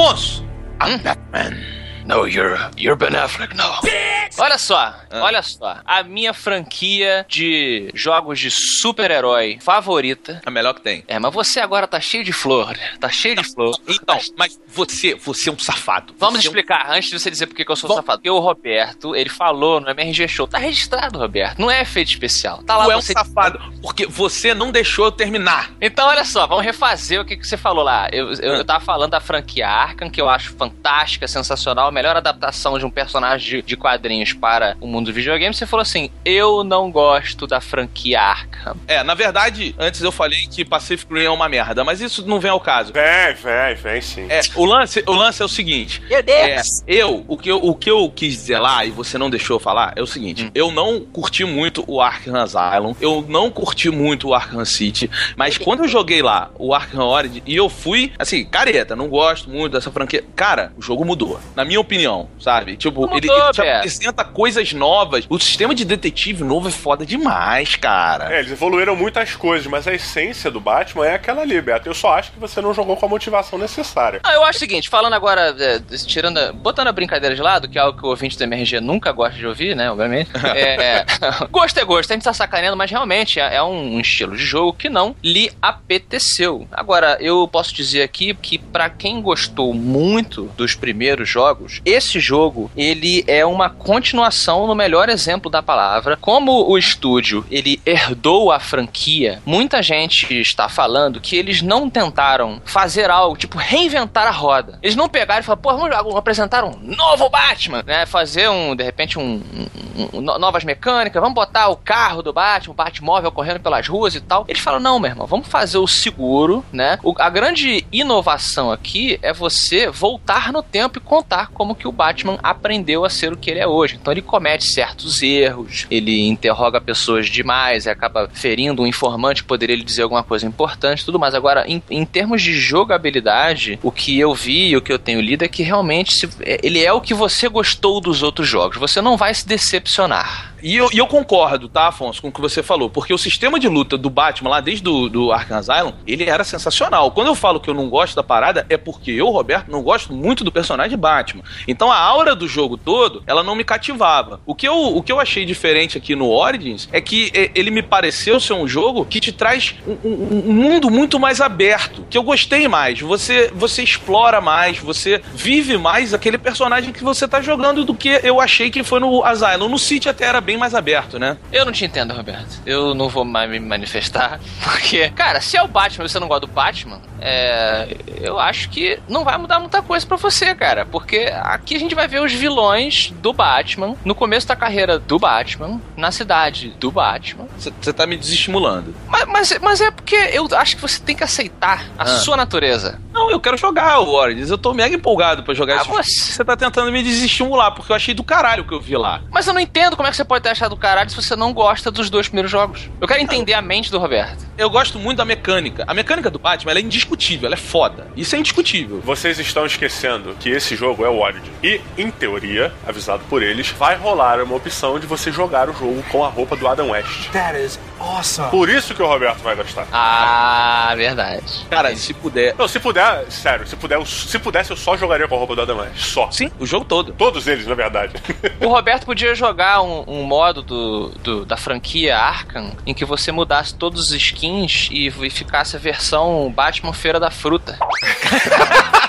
[0.00, 0.42] Afonso!
[0.80, 1.62] I'm Batman.
[2.06, 4.19] No, you're, you're Ben Affleck, no.
[4.40, 5.78] Olha só, olha só.
[5.84, 10.40] A minha franquia de jogos de super-herói favorita.
[10.44, 11.04] A melhor que tem.
[11.06, 12.76] É, mas você agora tá cheio de flor.
[12.98, 13.76] Tá cheio de flor.
[13.88, 16.14] Então, mas você, você é um safado.
[16.18, 18.18] Vamos Você é um- explicar, antes de você dizer por que eu sou Vamos- safado.
[18.18, 20.46] Porque o Roberto, ele falou no MRG Show.
[20.46, 21.58] Tá registrado, Roberto.
[21.58, 22.62] Não é efeito especial.
[22.62, 23.12] Tá lá Tu é um você.
[23.12, 25.70] safado, porque você não deixou eu terminar.
[25.80, 28.08] Então, olha só, vamos refazer o que, que você falou lá.
[28.12, 28.56] Eu, eu, Ah.
[28.56, 32.84] eu tava falando da franquia Arkham, que eu acho fantástica, sensacional, a melhor adaptação de
[32.84, 35.54] um personagem de, de quadrinhos para o mundo do videogame.
[35.54, 38.76] Você falou assim: eu não gosto da franquia Arkham.
[38.86, 42.40] É, na verdade, antes eu falei que Pacific Rim é uma merda, mas isso não
[42.40, 42.92] vem ao caso.
[42.92, 44.26] Vem, vem, vem sim.
[44.28, 46.02] É, o lance, o lance é o seguinte.
[46.08, 49.30] Meu É, eu, o que eu, o que eu quis dizer lá, e você não
[49.30, 50.50] deixou eu falar, é o seguinte: Hum.
[50.54, 55.58] eu não curti muito o Arkham Asylum, eu não curti muito o Arkham City, mas
[55.58, 59.72] quando eu joguei lá o Arkham Origin e eu fui, assim, careta, não gosto muito
[59.72, 60.24] dessa franquia.
[60.34, 62.76] Cara, o jogo mudou, na minha opinião, sabe?
[62.76, 63.86] Tipo, Mudou, ele, ele te Beto.
[64.24, 65.24] Coisas novas.
[65.28, 68.34] O sistema de detetive novo é foda demais, cara.
[68.34, 71.88] É, eles evoluíram muitas coisas, mas a essência do Batman é aquela ali, Beto.
[71.88, 74.20] Eu só acho que você não jogou com a motivação necessária.
[74.24, 77.68] Ah, eu acho o seguinte, falando agora, é, tirando, a- botando a brincadeira de lado,
[77.68, 80.30] que é algo que o ouvinte do MRG nunca gosta de ouvir, né, obviamente.
[80.60, 81.04] É,
[81.50, 84.72] gosto é gosto, a gente tá sacaneando, mas realmente é, é um estilo de jogo
[84.72, 86.66] que não lhe apeteceu.
[86.72, 92.70] Agora, eu posso dizer aqui que pra quem gostou muito dos primeiros jogos, esse jogo,
[92.76, 93.68] ele é uma
[94.00, 96.16] continuação no melhor exemplo da palavra.
[96.16, 102.62] Como o estúdio, ele herdou a franquia, muita gente está falando que eles não tentaram
[102.64, 104.78] fazer algo, tipo, reinventar a roda.
[104.82, 108.06] Eles não pegaram e falaram, pô, vamos apresentar um novo Batman, né?
[108.06, 112.32] Fazer um, de repente, um, um- um- no- novas mecânicas, vamos botar o carro do
[112.32, 114.46] Batman, o Batmóvel correndo pelas ruas e tal.
[114.48, 116.98] Eles falam, não, meu irmão, vamos fazer o seguro, né?
[117.02, 121.92] O- a grande inovação aqui é você voltar no tempo e contar como que o
[121.92, 123.89] Batman aprendeu a ser o que ele é hoje.
[124.00, 129.84] Então ele comete certos erros, ele interroga pessoas demais acaba ferindo um informante, poderia ele
[129.84, 131.34] dizer alguma coisa importante tudo mais.
[131.34, 135.20] Agora, em, em termos de jogabilidade, o que eu vi e o que eu tenho
[135.20, 138.76] lido é que realmente se- é- ele é o que você gostou dos outros jogos.
[138.78, 140.50] Você não vai se decepcionar.
[140.62, 143.58] E eu, e eu concordo, tá, Afonso, com o que você falou, porque o sistema
[143.58, 147.10] de luta do Batman lá desde do, do Arkham Asylum, ele era sensacional.
[147.12, 150.12] Quando eu falo que eu não gosto da parada, é porque eu, Roberto, não gosto
[150.12, 151.42] muito do personagem Batman.
[151.66, 154.40] Então a aura do jogo todo, ela não me cativava.
[154.44, 157.82] O que eu, o que eu achei diferente aqui no Origins é que ele me
[157.82, 162.18] pareceu ser um jogo que te traz um, um- um mundo muito mais aberto, que
[162.18, 163.00] eu gostei mais.
[163.00, 168.20] Você, você explora mais, você vive mais aquele personagem que você tá jogando do que
[168.22, 169.68] eu achei que foi no Asylum.
[169.68, 171.36] No City até era bem mais aberto, né?
[171.52, 172.60] Eu não te entendo, Roberto.
[172.66, 174.38] Eu não vou mais me manifestar.
[174.62, 177.88] Porque, cara, se é o Batman e você não gosta do Batman, é,
[178.20, 180.84] eu acho que não vai mudar muita coisa pra você, cara.
[180.86, 185.18] Porque aqui a gente vai ver os vilões do Batman no começo da carreira do
[185.18, 187.46] Batman, na cidade do Batman.
[187.58, 188.94] Você tá me desestimulando.
[189.08, 192.06] Mas, mas, mas é porque eu acho que você tem que aceitar a Ah.
[192.06, 192.98] sua natureza.
[193.12, 194.50] Não, eu quero jogar o Origins.
[194.50, 196.02] Eu tô mega empolgado pra jogar Ah, esse jogo.
[196.02, 198.96] você- Você tá tentando me desestimular, porque eu achei do caralho o que eu vi
[198.96, 199.20] lá.
[199.30, 201.34] Mas eu não entendo como é que você pode ter achado do caralho se você
[201.36, 202.88] não gosta dos dois primeiros jogos.
[203.00, 204.48] Eu quero entender a mente do Roberto.
[204.56, 205.84] eu gosto muito da mecânica.
[205.86, 208.06] A mecânica do Batman ela é indiscutível, ela é foda.
[208.16, 209.00] Isso é indiscutível.
[209.02, 211.50] Vocês estão esquecendo que esse jogo é o Origin.
[211.62, 216.02] E, em teoria, avisado por eles, vai rolar uma opção de você jogar o jogo
[216.10, 217.28] com a roupa do Adam West.
[217.30, 218.50] That is awesome.
[218.50, 219.86] Por isso que o Roberto vai gostar.
[219.92, 221.66] Ah, verdade.
[221.70, 222.54] Cara, se puder.
[222.58, 225.62] Não, se puder, sério, se puder, se pudesse, eu só jogaria com a roupa do
[225.62, 225.98] Adam West.
[225.98, 226.30] Só.
[226.30, 227.12] Sim, o jogo todo.
[227.12, 228.14] Todos eles, na verdade.
[228.60, 233.30] O Roberto podia jogar um, um modo do, do- da franquia Arkham em que você
[233.30, 237.78] mudasse todos os skins e, e ficasse a versão Batman Feira da Fruta.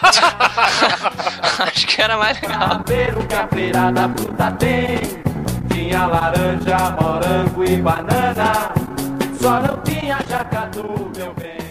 [1.60, 2.82] Acho que era mais legal.
[4.42, 5.22] Ver o que a feira da fruta tem.
[5.72, 8.74] Tinha laranja, morango e banana.
[9.40, 11.62] Só não tinha jacatu, meu bem.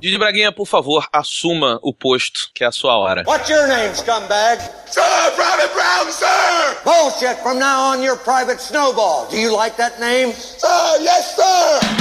[0.00, 3.22] Didi Braguinha, por favor, assuma o posto, que é a sua hora.
[3.26, 4.58] What's your name, scumbag?
[4.86, 5.02] Sir,
[5.36, 6.76] Private Brown, sir!
[6.84, 7.38] Bullshit!
[7.42, 9.26] From now on, you're Private Snowball.
[9.28, 10.32] Do you like that name?
[10.32, 11.99] Sir, yes, sir!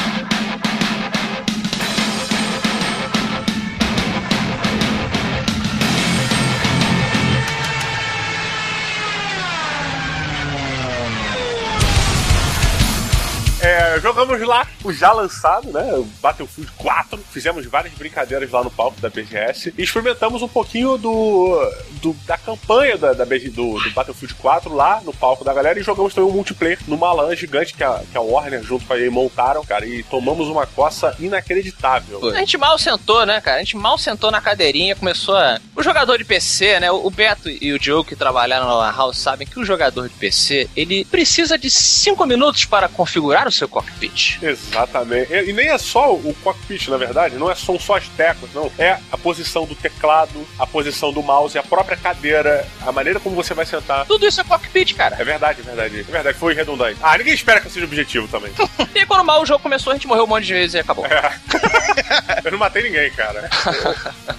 [13.96, 16.04] É, jogamos lá o já lançado, né?
[16.22, 17.20] Battlefield 4.
[17.32, 19.74] Fizemos várias brincadeiras lá no palco da BGS.
[19.78, 21.72] E experimentamos um pouquinho do,
[22.02, 25.80] do- da campanha da, da BG do, do Battlefield 4 lá no palco da galera.
[25.80, 28.94] E jogamos também um multiplayer numa LAN gigante que a, que a Warner junto com
[28.94, 29.86] a EA montaram, cara.
[29.86, 32.20] E tomamos uma coça inacreditável.
[32.34, 33.58] A gente mal sentou, né, cara?
[33.58, 35.60] A gente mal sentou na cadeirinha, começou a.
[35.76, 36.92] O jogador de PC, né?
[36.92, 40.70] O Beto e o Diogo que trabalharam na House sabem que o jogador de PC
[40.76, 44.40] ele precisa de 5 minutos para configurar o seu cockpit.
[44.42, 45.32] Exatamente.
[45.34, 48.52] E, e nem é só o cockpit, na verdade, não é, são só as teclas,
[48.54, 48.72] não.
[48.78, 53.36] É a posição do teclado, a posição do mouse, a própria cadeira, a maneira como
[53.36, 54.06] você vai sentar.
[54.06, 55.16] Tudo isso é cockpit, cara.
[55.20, 56.00] É verdade, é verdade.
[56.08, 57.00] É verdade, foi redundante.
[57.02, 58.52] Ah, ninguém espera que eu seja objetivo também.
[58.96, 60.80] E aí, quando mal o jogo começou, a gente morreu um monte de vezes e
[60.80, 61.06] acabou.
[62.44, 63.48] eu não matei ninguém, cara.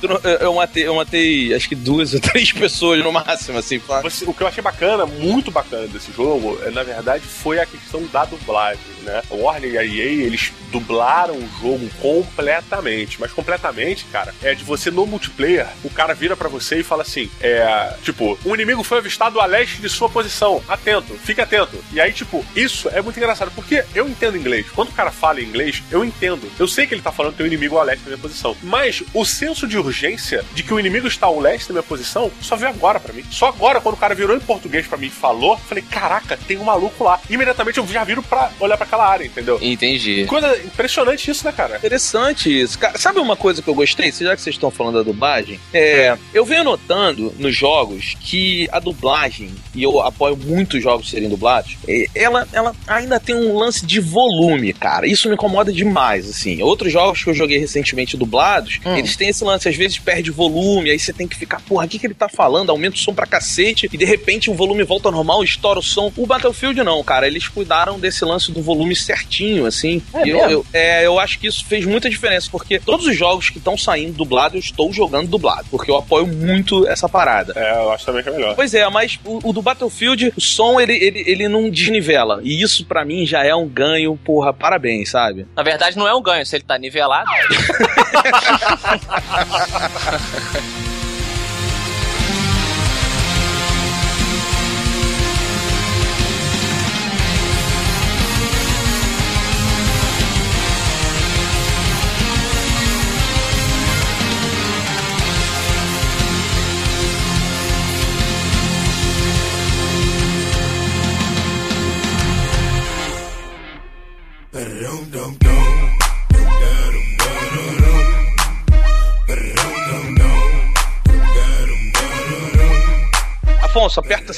[0.03, 3.79] Eu, eu matei, eu matei acho que duas ou três pessoas no máximo, assim.
[3.79, 7.61] pra- Você- o que eu achei bacana, muito bacana desse jogo, é, na verdade, foi
[7.61, 9.23] a questão da dublagem, né?
[9.35, 13.21] Warner e a EA, eles dublaram o jogo completamente.
[13.21, 17.03] Mas completamente, cara, é de você no multiplayer, o cara vira pra você e fala
[17.03, 17.95] assim, é...
[18.03, 20.63] Tipo, um inimigo foi avistado a leste de sua posição.
[20.69, 21.83] Atento, fique atento.
[21.93, 24.67] E aí, tipo, isso é muito engraçado, porque eu entendo inglês.
[24.71, 26.51] Quando o cara fala inglês, eu entendo.
[26.59, 28.57] Eu sei que ele tá falando que tem um inimigo a leste da minha posição.
[28.63, 32.31] Mas o senso de urgência de que o inimigo está ao leste da minha posição
[32.41, 33.25] só veio agora pra mim.
[33.31, 36.59] Só agora, quando o cara virou em português pra mim e falou, falei, caraca, tem
[36.59, 37.21] um maluco lá.
[37.29, 39.59] Imediatamente eu já viro pra olhar pra aquela área, entendeu?
[39.61, 40.25] Entendi.
[40.27, 41.77] Coisa impressionante isso, né, cara?
[41.77, 42.79] Interessante isso.
[42.79, 45.59] Cara, sabe uma coisa que eu gostei, já que vocês estão falando da dublagem?
[45.73, 51.11] É, eu venho notando nos jogos que a dublagem, e eu apoio muito os jogos
[51.11, 55.07] serem dublados, é, ela, ela ainda tem um lance de volume, cara.
[55.07, 56.63] Isso me incomoda demais, assim.
[56.63, 60.91] Outros jogos que eu joguei recentemente dublados, eles têm esse lance, às vezes perde volume,
[60.91, 62.71] aí você tem que ficar, porra, o que, que ele tá falando?
[62.71, 65.83] Aumenta o som pra cacete, e de repente o volume volta ao normal, estoura o
[65.83, 66.13] som.
[66.17, 67.27] O Battlefield não, cara.
[67.27, 70.03] Eles cuidaram desse lance do volume certinho, assim.
[70.15, 73.17] É E eu, eu- é, eu acho que isso fez muita diferença, porque todos os
[73.17, 77.53] jogos que estão saindo dublado, eu estou jogando dublado, porque eu apoio muito essa parada.
[77.57, 78.55] É, eu acho também que é melhor.
[78.55, 82.41] Pois é, mas o, o do Battlefield, o som, ele, ele, ele não desnivela.
[82.43, 85.47] E isso, pra mim, já é um ganho, porra, parabéns, sabe?
[85.57, 87.29] Na verdade, não é um ganho, se ele tá nivelado.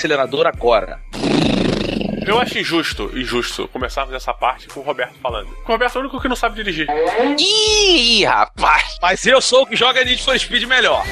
[0.03, 1.01] acelerador agora.
[2.27, 5.49] Eu acho injusto, injusto, começarmos essa parte com o Roberto falando.
[5.49, 6.89] Porque o Roberto é o único que não sabe dirigir.
[7.39, 8.97] Ih, rapaz!
[9.01, 11.05] Mas eu sou o que joga Need for Speed melhor.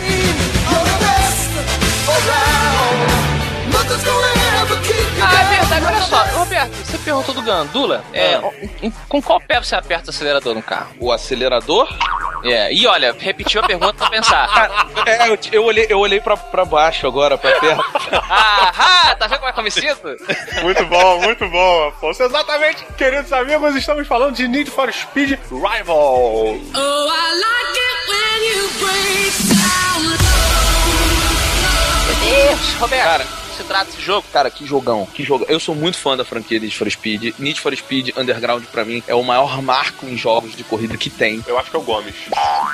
[3.72, 4.39] Ah, é
[5.60, 8.04] verdade, olha só, Roberto, você perguntou do Gandula.
[8.12, 8.40] É,
[8.82, 10.88] em- com qual pé você aperta o acelerador no carro?
[10.98, 11.88] O acelerador?
[12.44, 14.50] É, e olha, repetiu a pergunta pra pensar.
[15.06, 17.84] É, eu, eu olhei, eu olhei pra, pra baixo agora, pra perto.
[18.32, 20.16] Ah, tá vendo como é que eu me sinto?
[20.62, 22.22] Muito bom, muito bom, Afonso.
[22.22, 25.96] Exatamente, queridos amigos, estamos falando de Need for Speed Rival.
[25.96, 30.16] Oh, I like it when you break down.
[32.54, 33.04] Isso, Roberto.
[33.04, 33.26] Cara,
[33.60, 34.26] se trata esse jogo?
[34.32, 35.46] Cara, que jogão, que jogão.
[35.48, 37.34] Eu sou muito fã da franquia Need for Speed.
[37.38, 41.10] Need for Speed Underground, pra mim, é o maior marco em jogos de corrida que
[41.10, 41.44] tem.
[41.46, 42.14] Eu acho que é o Gomes.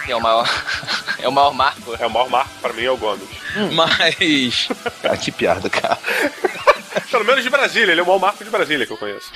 [0.09, 0.49] É o maior,
[1.18, 1.96] é o maior marco.
[1.99, 3.29] É o maior marco pra mim é o Gomes.
[3.72, 4.68] Mas.
[5.03, 5.99] Cara, que piada, cara.
[7.11, 9.31] Pelo menos de Brasília, ele é o maior marco de Brasília que eu conheço.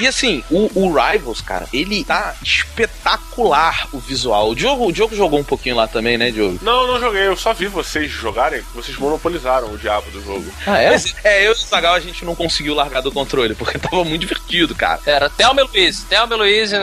[0.00, 4.50] E assim, o, o Rivals, cara, ele tá espetacular o visual.
[4.50, 6.58] O Diogo, o Diogo jogou um pouquinho lá também, né, Diogo?
[6.62, 10.50] Não, não joguei, eu só vi vocês jogarem, vocês monopolizaram o diabo do jogo.
[10.66, 10.90] Ah, é?
[10.90, 14.02] Mas, é, eu e o Zagal a gente não conseguiu largar do controle, porque tava
[14.02, 15.00] muito divertido, cara.
[15.04, 16.72] Era Thelma e Luiz, Thelma e Luiz.
[16.72, 16.80] Né?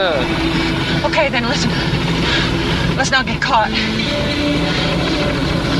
[1.03, 1.71] Okay, then listen.
[2.95, 3.71] Let's not get caught.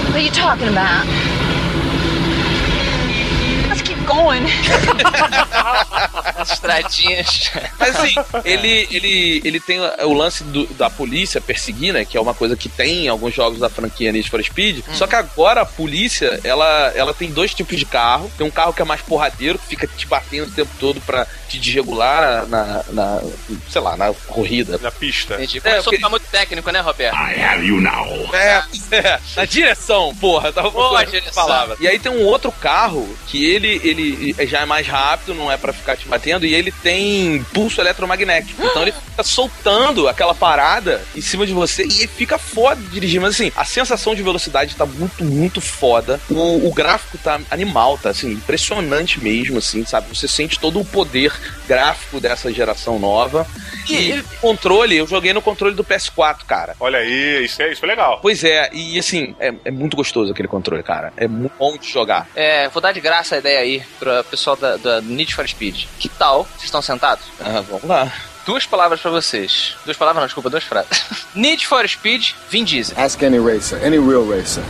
[0.08, 1.06] What are you talking about?
[4.07, 4.43] Going.
[6.37, 7.51] As estradinhas.
[7.79, 8.15] Mas assim,
[8.45, 12.05] ele, ele, ele tem o lance do- da polícia perseguir, né?
[12.05, 14.83] Que é uma coisa que tem em alguns jogos da franquia Need for Speed.
[14.93, 18.31] Só que agora a polícia, ela, ela tem dois tipos de carro.
[18.37, 21.25] Tem um carro que é mais porradeiro, que fica te batendo o tempo todo pra
[21.49, 23.21] te desregular na, na
[23.69, 24.77] sei lá, na corrida.
[24.81, 25.35] Na pista.
[25.35, 25.59] Entendi.
[25.61, 27.15] Começou a porque- ficar muito técnico, né, Roberto?
[28.33, 31.45] É, é, na direção, porra, tava Boa procurando direção.
[31.45, 31.77] palavra.
[31.79, 33.96] E aí tem um outro carro que ele, ele
[34.47, 38.63] já é mais rápido, não é pra ficar te batendo, e ele tem pulso eletromagnético.
[38.63, 42.88] Então ele fica soltando aquela parada em cima de você e ele fica foda de
[42.88, 43.21] dirigir.
[43.21, 46.19] Mas assim, a sensação de velocidade tá muito, muito foda.
[46.29, 50.07] O, o gráfico tá animal, tá assim, impressionante mesmo, assim, sabe?
[50.15, 51.33] Você sente todo o poder
[51.67, 53.47] gráfico dessa geração nova.
[53.89, 56.75] E o controle, eu joguei no controle do PS4, cara.
[56.79, 58.19] Olha aí, isso é, isso é legal.
[58.21, 61.13] Pois é, e assim, é, é muito gostoso aquele controle, cara.
[61.15, 62.27] É muito bom de jogar.
[62.36, 65.86] É, vou dar de graça a ideia aí pro pessoal da, da Need for Speed.
[66.00, 66.43] Que tal?
[66.43, 67.26] Vocês estão sentados?
[67.39, 68.12] Ah, vamos lá.
[68.45, 69.76] Duas palavras pra vocês.
[69.84, 71.04] Duas palavras não, desculpa, duas frases.
[71.36, 72.97] Need for Speed, Vin Diesel.
[72.97, 74.63] Ask any racer, any real racer.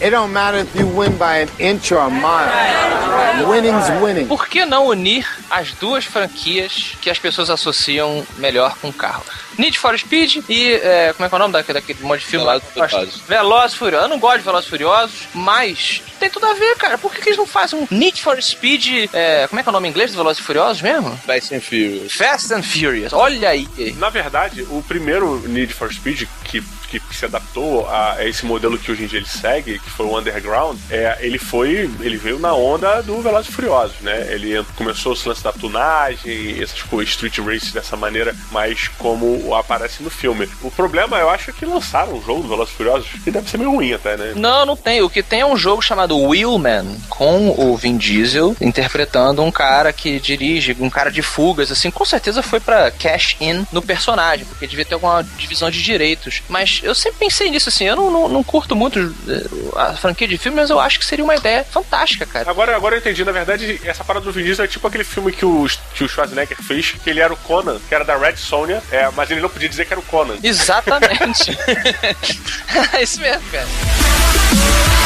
[0.00, 3.48] It don't matter if you win by an inch or a mile.
[3.48, 4.26] Winning's winning.
[4.26, 9.24] Por que não unir as duas franquias que as pessoas associam melhor com carro?
[9.58, 10.74] Need for Speed e.
[10.74, 12.58] é, como é que é o nome daquele, daquele monte de filme lá?
[12.58, 13.22] Velozes Furiosos.
[13.26, 14.04] Velozes e Furiosos.
[14.04, 16.96] Eu não gosto de Velozes e Furiosos, mas tem tudo a ver, cara.
[16.96, 19.08] Por que, que eles não fazem um Need for Speed.
[19.12, 21.16] é, como é que é o nome em inglês do Velozes e Furiosos mesmo?
[21.26, 22.12] Fast and Furious.
[22.12, 23.12] Fast and Furious.
[23.12, 23.68] Olha aí.
[23.96, 28.44] Na verdade, o primeiro Need for Speed que, que, que se adaptou a, a esse
[28.44, 31.90] modelo que hoje em dia ele segue, que foi o Underground, é, ele foi.
[32.00, 34.26] ele veio na onda do Velozes e Furiosos, né?
[34.32, 40.02] Ele começou esse lance da tunagem, essas coisas, street race dessa maneira, mas como aparece
[40.02, 40.48] no filme.
[40.62, 43.48] O problema, eu acho, é que lançaram um jogo do Velozes e Furiosos, que deve
[43.48, 44.32] ser meio ruim até, né?
[44.34, 45.02] Não, não tem.
[45.02, 49.92] O que tem é um jogo chamado Wheelman, com o Vin Diesel interpretando um cara
[49.92, 54.46] que dirige, um cara de fugas, assim, com certeza foi pra cash in no personagem,
[54.46, 56.42] porque devia ter alguma divisão de direitos.
[56.48, 60.26] Mas eu sempre pensei nisso, assim, eu não, não, não curto muito eh, a franquia
[60.26, 62.50] de filme, mas eu acho que seria uma ideia fantástica, cara.
[62.50, 65.32] Agora, agora eu entendi, na verdade, essa parada do Vin Diesel é tipo aquele filme
[65.32, 68.36] que o, que o Schwarzenegger fez, que ele era o Conan, que era da Red
[68.36, 70.36] Sonja, é, mas ele não podia dizer que era o Conan.
[70.42, 71.56] Exatamente.
[72.94, 74.97] é isso mesmo, cara.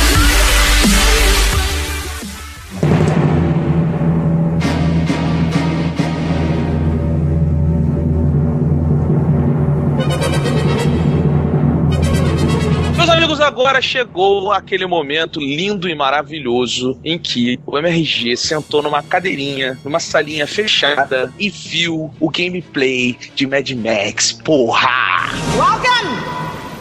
[13.63, 20.01] Agora chegou aquele momento lindo e maravilhoso em que o MRG sentou numa cadeirinha, numa
[20.01, 24.33] salinha fechada e viu o gameplay de Mad Max.
[24.33, 25.31] Porra!
[25.57, 26.11] Welcome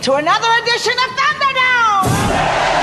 [0.02, 2.81] to another edition of Thunderdome!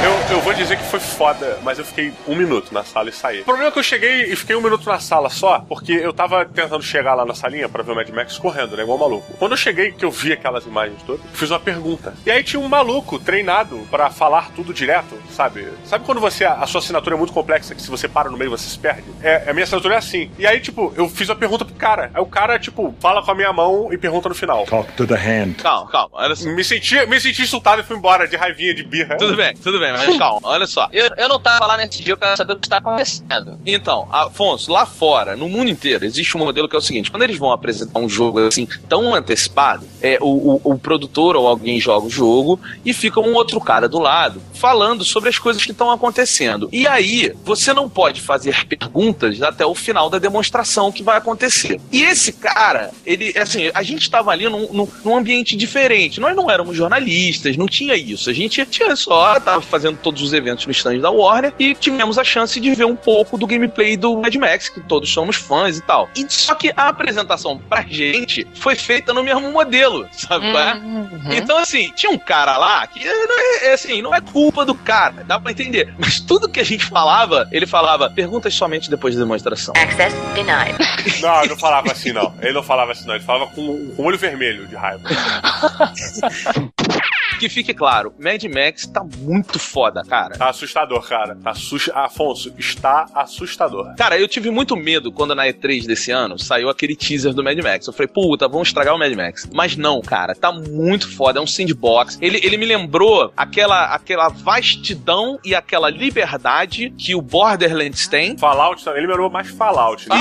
[0.00, 3.12] Eu, eu vou dizer que foi foda, mas eu fiquei um minuto na sala e
[3.12, 3.40] saí.
[3.40, 6.12] O problema é que eu cheguei e fiquei um minuto na sala só, porque eu
[6.12, 8.84] tava tentando chegar lá na salinha pra ver o Mad Max correndo, né?
[8.84, 9.32] Igual um maluco.
[9.38, 12.14] Quando eu cheguei, que eu vi aquelas imagens todas, eu fiz uma pergunta.
[12.24, 15.66] E aí tinha um maluco treinado pra falar tudo direto, sabe?
[15.84, 18.50] Sabe quando você, a sua assinatura é muito complexa, que se você para no meio
[18.52, 19.04] você se perde?
[19.20, 20.30] É, a minha assinatura é assim.
[20.38, 22.10] E aí, tipo, eu fiz uma pergunta pro cara.
[22.14, 24.64] Aí o cara, tipo, fala com a minha mão e pergunta no final.
[24.64, 25.54] Talk to the hand.
[25.60, 26.48] Calma, calma, olha só.
[26.48, 29.16] Me senti, me senti insultado e fui embora de raivinha, de birra.
[29.16, 30.88] Tudo bem, tudo bem, mas calma, olha só.
[30.92, 33.58] Eu, eu não tava lá nesse dia, eu quero saber o que está acontecendo.
[33.64, 37.22] Então, Afonso, lá fora, no mundo inteiro, existe um modelo que é o seguinte: quando
[37.22, 41.80] eles vão apresentar um jogo assim tão antecipado, é, o, o, o produtor ou alguém
[41.80, 45.72] joga o jogo e fica um outro cara do lado falando sobre as coisas que
[45.72, 46.68] estão acontecendo.
[46.72, 51.80] E aí, você não pode fazer perguntas até o final da demonstração que vai acontecer.
[51.92, 56.20] E esse cara, ele, assim, a gente estava ali num, num, num ambiente diferente.
[56.20, 58.28] Nós não éramos jornalistas, não tinha isso.
[58.30, 61.72] A gente tinha só, tava fazendo fazendo todos os eventos no stand da Warner e
[61.72, 65.36] tivemos a chance de ver um pouco do gameplay do Mad Max, que todos somos
[65.36, 66.10] fãs e tal.
[66.16, 70.74] E, só que a apresentação pra gente foi feita no mesmo modelo, sabe qual é?
[70.74, 71.32] Uhum.
[71.32, 74.74] Então, assim, tinha um cara lá que não é, é assim, não é culpa do
[74.74, 75.94] cara, dá pra entender.
[75.96, 79.74] Mas tudo que a gente falava, ele falava, perguntas somente depois da demonstração.
[79.76, 80.76] Access denied.
[81.22, 82.34] Não, ele não falava assim, não.
[82.40, 83.14] Ele não falava assim, não.
[83.14, 85.08] Ele falava com, com o olho vermelho de raiva.
[87.38, 90.36] Que fique claro, Mad Max tá muito foda, cara.
[90.36, 91.36] Tá assustador, cara.
[91.36, 93.94] Tá assus- Afonso, está assustador.
[93.96, 97.58] Cara, eu tive muito medo quando na E3 desse ano saiu aquele teaser do Mad
[97.62, 97.86] Max.
[97.86, 99.48] Eu falei, puta, vamos estragar o Mad Max.
[99.52, 102.18] Mas não, cara, tá muito foda, é um sandbox.
[102.20, 108.36] Ele, ele me lembrou aquela, aquela vastidão e aquela liberdade que o Borderlands tem.
[108.36, 110.08] Fallout também, ele lembrou mais Fallout.
[110.08, 110.16] né?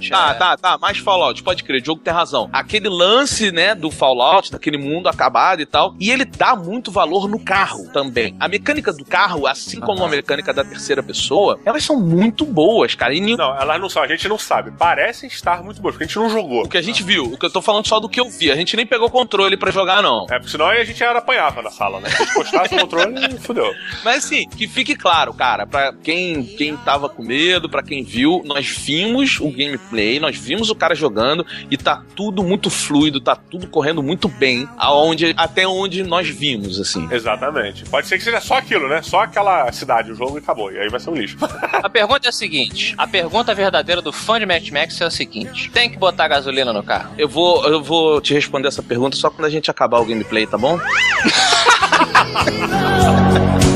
[0.00, 0.10] Isso.
[0.10, 2.48] Tá, tá, tá, mais Fallout, pode crer, o jogo tem razão.
[2.52, 7.28] Aquele lance, né, do Fallout, daquele mundo acabado e tal, e ele dá muito valor
[7.28, 8.36] no carro também.
[8.38, 12.94] A mecânica do carro, assim como a mecânica da terceira pessoa, elas são muito boas,
[12.94, 13.14] cara.
[13.14, 14.70] E Não, elas não são, a gente não sabe.
[14.72, 16.64] Parecem estar muito boas, porque a gente não jogou.
[16.64, 18.50] o que a gente viu, o que eu tô falando só do que eu vi,
[18.50, 20.26] a gente nem pegou controle pra jogar, não.
[20.30, 22.10] É, porque senão a gente era apanhava na sala, né?
[22.10, 23.72] Se postasse o controle, fudeu.
[24.04, 28.42] Mas assim, que fique claro, cara, pra quem, quem tava com medo, pra quem viu,
[28.44, 33.36] nós vimos o gameplay, nós vimos o cara jogando e tá tudo muito fluido, tá
[33.36, 37.08] tudo correndo muito bem, aonde, até onde nós vimos, assim.
[37.10, 37.84] Exatamente.
[37.84, 39.02] Pode ser que seja só aquilo, né?
[39.02, 40.72] Só aquela cidade, o jogo e acabou.
[40.72, 41.36] E aí vai ser um lixo.
[41.72, 45.10] A pergunta é a seguinte: a pergunta verdadeira do fã de Mad Max é a
[45.10, 47.14] seguinte: tem que botar gasolina no carro?
[47.18, 50.46] Eu vou, eu vou te responder essa pergunta só quando a gente acabar o gameplay,
[50.46, 50.78] tá bom?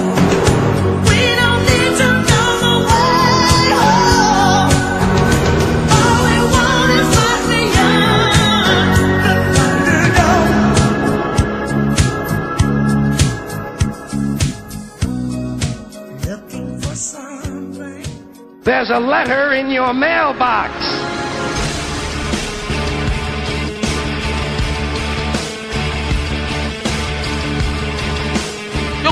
[18.64, 21.03] There's a letter in your mailbox.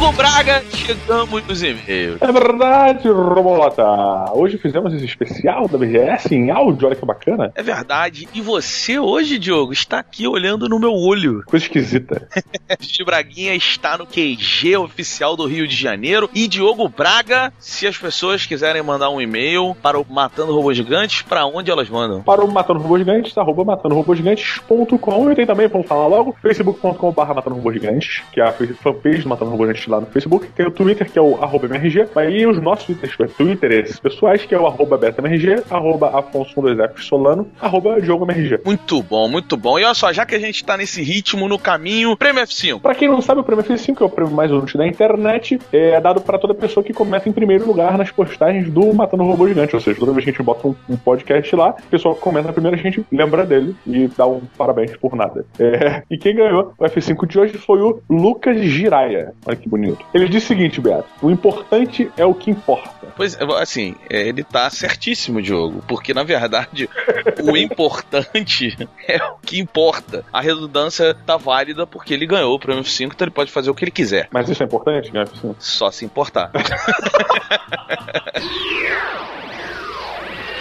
[0.03, 2.21] Diogo Braga, chegamos nos e-mails.
[2.21, 3.85] É verdade, Robolota.
[4.33, 7.53] Hoje fizemos esse especial da BGS em áudio, olha que bacana.
[7.55, 8.27] É verdade.
[8.35, 11.45] E você hoje, Diogo, está aqui olhando no meu olho.
[11.47, 12.29] Coisa esquisita.
[12.81, 16.29] Gigi Braguinha está no QG oficial do Rio de Janeiro.
[16.35, 21.23] E Diogo Braga, se as pessoas quiserem mandar um e-mail para o Matando Robôs Gigantes,
[21.23, 22.25] para onde elas mandam?
[22.25, 27.55] Para o Matando Robôs Gigantes, arroba matandorobôsgigantes.com e tem também, vamos falar logo, facebook.com.br Matando
[27.55, 30.49] Robôs Gigantes, que é a fanpage do Matando Robôs Gigantes lá no Facebook.
[30.49, 34.55] Tem o Twitter, que é o arroba MRG, aí os nossos Twitters, Twitters pessoais, que
[34.55, 36.55] é o arroba BetaMRG, arroba Afonso
[36.97, 38.61] Solano, arroba Diogo MRG.
[38.65, 39.79] Muito bom, muito bom.
[39.79, 42.81] E olha só, já que a gente tá nesse ritmo, no caminho, Prêmio F5.
[42.81, 45.59] Pra quem não sabe, o prêmio F5, que é o prêmio mais útil da internet,
[45.73, 49.47] é dado pra toda pessoa que começa em primeiro lugar nas postagens do Matando Robô
[49.47, 49.75] Gigante.
[49.75, 52.53] Ou seja, toda vez que a gente bota um, um podcast lá, a pessoa comenta
[52.53, 55.45] primeiro, a gente lembra dele e dá um parabéns por nada.
[55.59, 59.33] É, e quem ganhou o F5 de hoje foi o Lucas Giraia.
[59.47, 59.82] Olha que bonito.
[60.13, 62.91] Ele disse o seguinte, Beato: o importante é o que importa.
[63.17, 66.89] Pois, assim, é, ele tá certíssimo, Diogo, porque na verdade
[67.43, 70.25] o importante é o que importa.
[70.33, 73.75] A redundância tá válida porque ele ganhou o prêmio F5, então ele pode fazer o
[73.75, 74.29] que ele quiser.
[74.31, 75.25] Mas isso é importante, né?
[75.25, 75.57] F5?
[75.59, 76.51] Só se importar.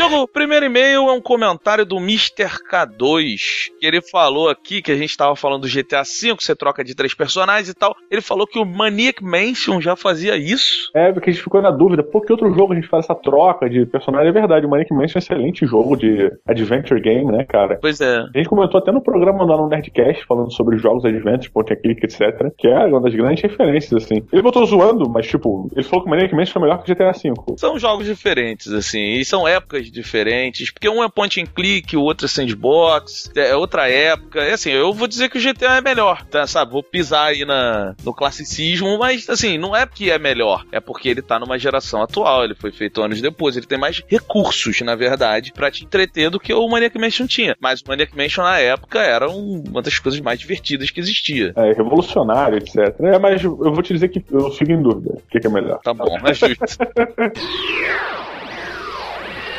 [0.02, 2.48] Diogo, o primeiro e-mail é um comentário do Mr.
[2.72, 6.84] K2, que ele falou aqui que a gente tava falando do GTA V, você troca
[6.84, 7.96] de três personagens e tal.
[8.10, 10.90] Ele falou que o Maniac Mansion já fazia isso.
[10.96, 13.14] É, porque a gente ficou na dúvida, por que outro jogo a gente faz essa
[13.14, 14.30] troca de personagem?
[14.30, 17.78] É verdade, o Manic Mansion é um excelente jogo de adventure game, né, cara?
[17.80, 18.18] Pois é.
[18.18, 21.76] A gente comentou até no programa lá no Nerdcast, falando sobre jogos adventures, point and
[21.76, 22.52] click, etc.
[22.58, 24.24] Que é uma das grandes referências, assim.
[24.34, 26.96] Ele botou zoando, mas, tipo, ele falou que o Manic Mansion foi melhor que o
[26.96, 27.34] GTA V.
[27.58, 32.02] São jogos diferentes, assim, e são épocas diferentes, porque um é point and click, o
[32.02, 34.42] outro é sandbox, é outra época.
[34.42, 36.72] É assim, eu vou dizer que o GTA é melhor, tá, sabe?
[36.72, 41.10] Vou pisar aí na, no classicismo, mas, assim, não é porque é melhor, é porque
[41.10, 44.96] ele tá numa geração atual, ele foi feito anos depois, ele tem mais recursos, na
[44.96, 47.56] verdade, pra te entreter do que o Maniac Mansion tinha.
[47.60, 51.54] Mas o Maniac Mansion, na época, era um- uma das coisas mais divertidas que existia.
[51.56, 52.78] É, revolucionário, etc.
[53.02, 55.16] É, mas eu vou te dizer que eu fico em dúvida.
[55.16, 55.80] O que, que é melhor?
[55.84, 56.66] Tá bom, é justo.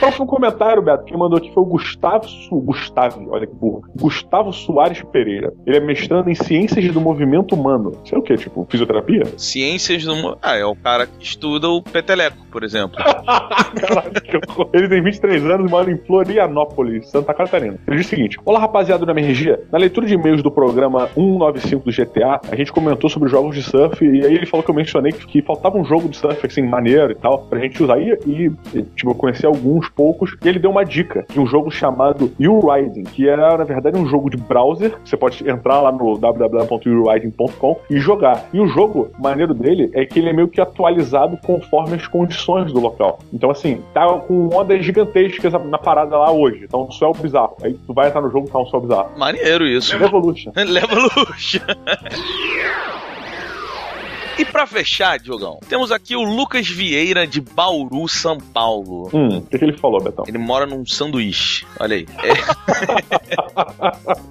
[0.02, 2.56] Próximo comentário, Beto, quem mandou aqui foi o Gustavo Su...
[2.56, 3.84] Gustavo, olha que burro.
[3.94, 5.52] Gustavo Soares Pereira.
[5.64, 7.92] Ele é mestrando em Ciências do Movimento Humano.
[8.04, 8.36] Isso é o quê?
[8.36, 9.22] Tipo, fisioterapia?
[9.36, 10.36] Ciências do.
[10.42, 12.96] Ah, é o cara que estuda o peteleco, por exemplo.
[12.96, 14.70] Caralho, que horror.
[14.72, 17.78] Ele tem 23 anos e mora em Florianópolis, Santa Catarina.
[17.86, 19.56] Ele diz o seguinte: Olá, rapaziada da MRG.
[19.70, 23.62] Na leitura de e-mails do programa 195 do GTA, a gente comentou sobre jogos de
[23.62, 26.44] surf e aí ele falou que eu mencionei que, que faltava um jogo de surf
[26.44, 28.00] assim, maneiro e tal, pra gente usar.
[28.00, 30.36] E, e, tipo, eu conheci alguns poucos.
[30.42, 34.06] E ele deu uma dica de um jogo chamado U-Riding, que é, na verdade, um
[34.06, 34.94] jogo de browser.
[35.04, 38.44] Você pode entrar lá no www.uriding.com e jogar.
[38.52, 42.72] E o jogo maneiro dele é que ele é meio que atualizado conforme as condições
[42.72, 43.18] do local.
[43.32, 46.64] Então, assim, tá com ondas gigantescas na parada lá hoje.
[46.64, 47.56] Então, um céu bizarro.
[47.62, 49.10] Aí tu vai entrar no jogo e tá um céu bizarro.
[49.16, 49.96] Maneiro isso.
[49.96, 50.52] Revolution.
[50.56, 51.60] Leva luxo.
[54.38, 59.10] E pra fechar, Diogão, temos aqui o Lucas Vieira de Bauru, São Paulo.
[59.12, 60.24] Hum, o que, que ele falou, Betão?
[60.26, 61.66] Ele mora num sanduíche.
[61.78, 62.06] Olha aí.
[62.22, 62.32] É.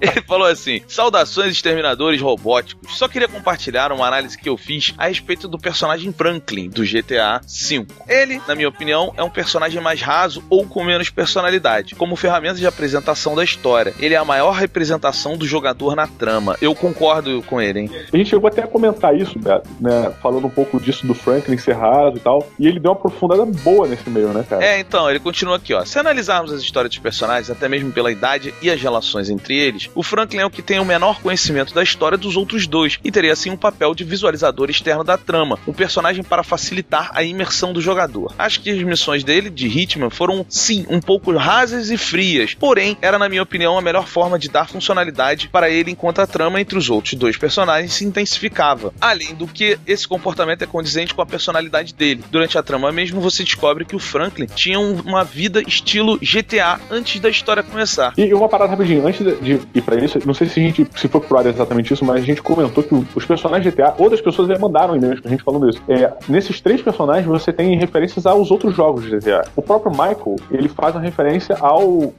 [0.00, 2.96] Ele falou assim: Saudações, exterminadores robóticos.
[2.96, 7.40] Só queria compartilhar uma análise que eu fiz a respeito do personagem Franklin do GTA
[7.40, 7.86] V.
[8.08, 12.56] Ele, na minha opinião, é um personagem mais raso ou com menos personalidade, como ferramenta
[12.56, 13.94] de apresentação da história.
[13.98, 16.56] Ele é a maior representação do jogador na trama.
[16.60, 17.90] Eu concordo com ele, hein?
[18.12, 19.91] A gente chegou até a comentar isso, Beto, né?
[20.22, 22.48] Falando um pouco disso do Franklin ser raso e tal.
[22.58, 24.64] E ele deu uma aprofundada boa nesse meio, né, cara?
[24.64, 25.84] É, então, ele continua aqui, ó.
[25.84, 29.90] Se analisarmos as histórias dos personagens, até mesmo pela idade e as relações entre eles,
[29.94, 33.10] o Franklin é o que tem o menor conhecimento da história dos outros dois e
[33.10, 37.72] teria assim um papel de visualizador externo da trama, um personagem para facilitar a imersão
[37.72, 38.34] do jogador.
[38.38, 42.96] Acho que as missões dele, de Hitman, foram sim um pouco rasas e frias, porém
[43.00, 46.60] era na minha opinião a melhor forma de dar funcionalidade para ele enquanto a trama
[46.60, 48.92] entre os outros dois personagens se intensificava.
[49.00, 52.22] Além do que esse comportamento é condizente com a personalidade dele.
[52.30, 56.78] Durante a trama mesmo você descobre que o Franklin tinha um- uma vida estilo GTA
[56.90, 58.12] antes da história começar.
[58.16, 61.08] E uma parada rapidinho, antes de, ir pra isso, não sei se a gente, se
[61.08, 64.48] foi pro ar exatamente isso, mas a gente comentou que os personagens GTA, outras pessoas
[64.48, 65.80] já mandaram e-mails pra gente falando isso.
[65.88, 69.44] É, nesses três personagens você tem referências aos outros jogos de GTA.
[69.56, 72.12] O próprio Michael, ele faz uma referência ao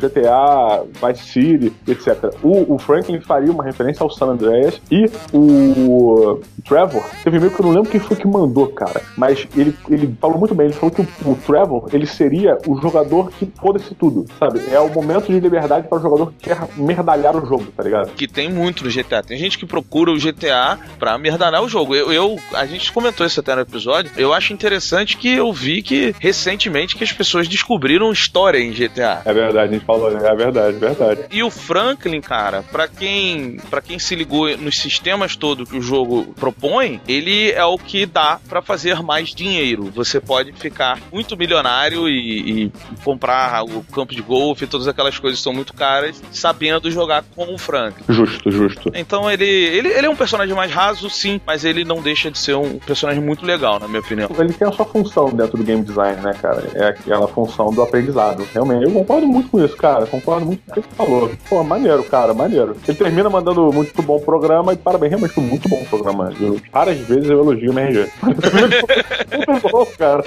[0.00, 2.32] GTA, Vice City, etc.
[2.42, 7.60] O, o Franklin faria uma referência ao San Andreas e o Trevor, teve e-mail que
[7.60, 10.74] eu não lembro quem foi que mandou, cara, mas ele, ele falou muito bem, ele
[10.74, 14.60] falou que o, o Trevor, ele seria o jogador que foda-se tudo, sabe?
[14.70, 18.10] É o momento de liberdade para o jogador que quer merdalhar o jogo, tá ligado?
[18.12, 19.22] Que tem muito no GTA.
[19.22, 21.94] Tem gente que procura o GTA pra merdanar o jogo.
[21.94, 24.10] Eu, eu- a gente comentou isso até no episódio.
[24.16, 29.22] Eu acho interessante que eu vi que recentemente que as pessoas descobriram história em GTA.
[29.24, 31.20] É verdade, a gente falou, é verdade, verdade.
[31.30, 35.82] E o Franklin, cara, pra quem para quem se ligou nos sistemas todos que o
[35.82, 39.90] jogo propõe, ele é o que dá pra fazer mais dinheiro.
[39.94, 42.72] Você pode ficar muito milionário e, e
[43.04, 47.54] comprar o campo de golfe, todas aquelas coisas que são muito caras, sabendo jogar com
[47.54, 48.04] o Franklin.
[48.08, 48.90] Justo, justo.
[48.94, 52.38] Então ele, ele, ele é um personagem mais raso, sim, mas ele não deixa de
[52.38, 54.28] ser um personagem muito legal, na minha opinião.
[54.38, 56.64] Ele tem a sua função dentro do game design, né, cara?
[56.74, 58.46] É aquela função do aprendizado.
[58.52, 60.06] Realmente, eu concordo muito com isso, cara.
[60.06, 61.30] Concordo muito com o que você falou.
[61.48, 62.76] Pô, maneiro, cara, maneiro.
[62.86, 66.32] Ele termina mandando muito bom programa e parabéns, realmente foi muito bom programa.
[66.40, 68.10] Eu, raras vezes eu elogio o MRG.
[69.46, 70.24] muito bom, cara.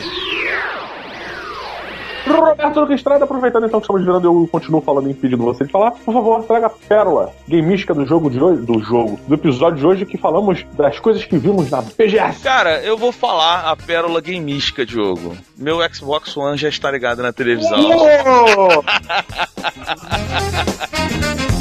[2.25, 5.71] Roberto Luca Estrada, aproveitando então que estamos virando, eu continuo falando e impedindo você de
[5.71, 5.91] falar.
[5.91, 9.85] Por favor, traga a pérola gameística do jogo de hoje, do jogo, do episódio de
[9.85, 12.41] hoje que falamos das coisas que vimos na BGS.
[12.41, 15.37] Cara, eu vou falar a pérola gameística, Diogo.
[15.55, 17.77] Meu Xbox One já está ligado na televisão.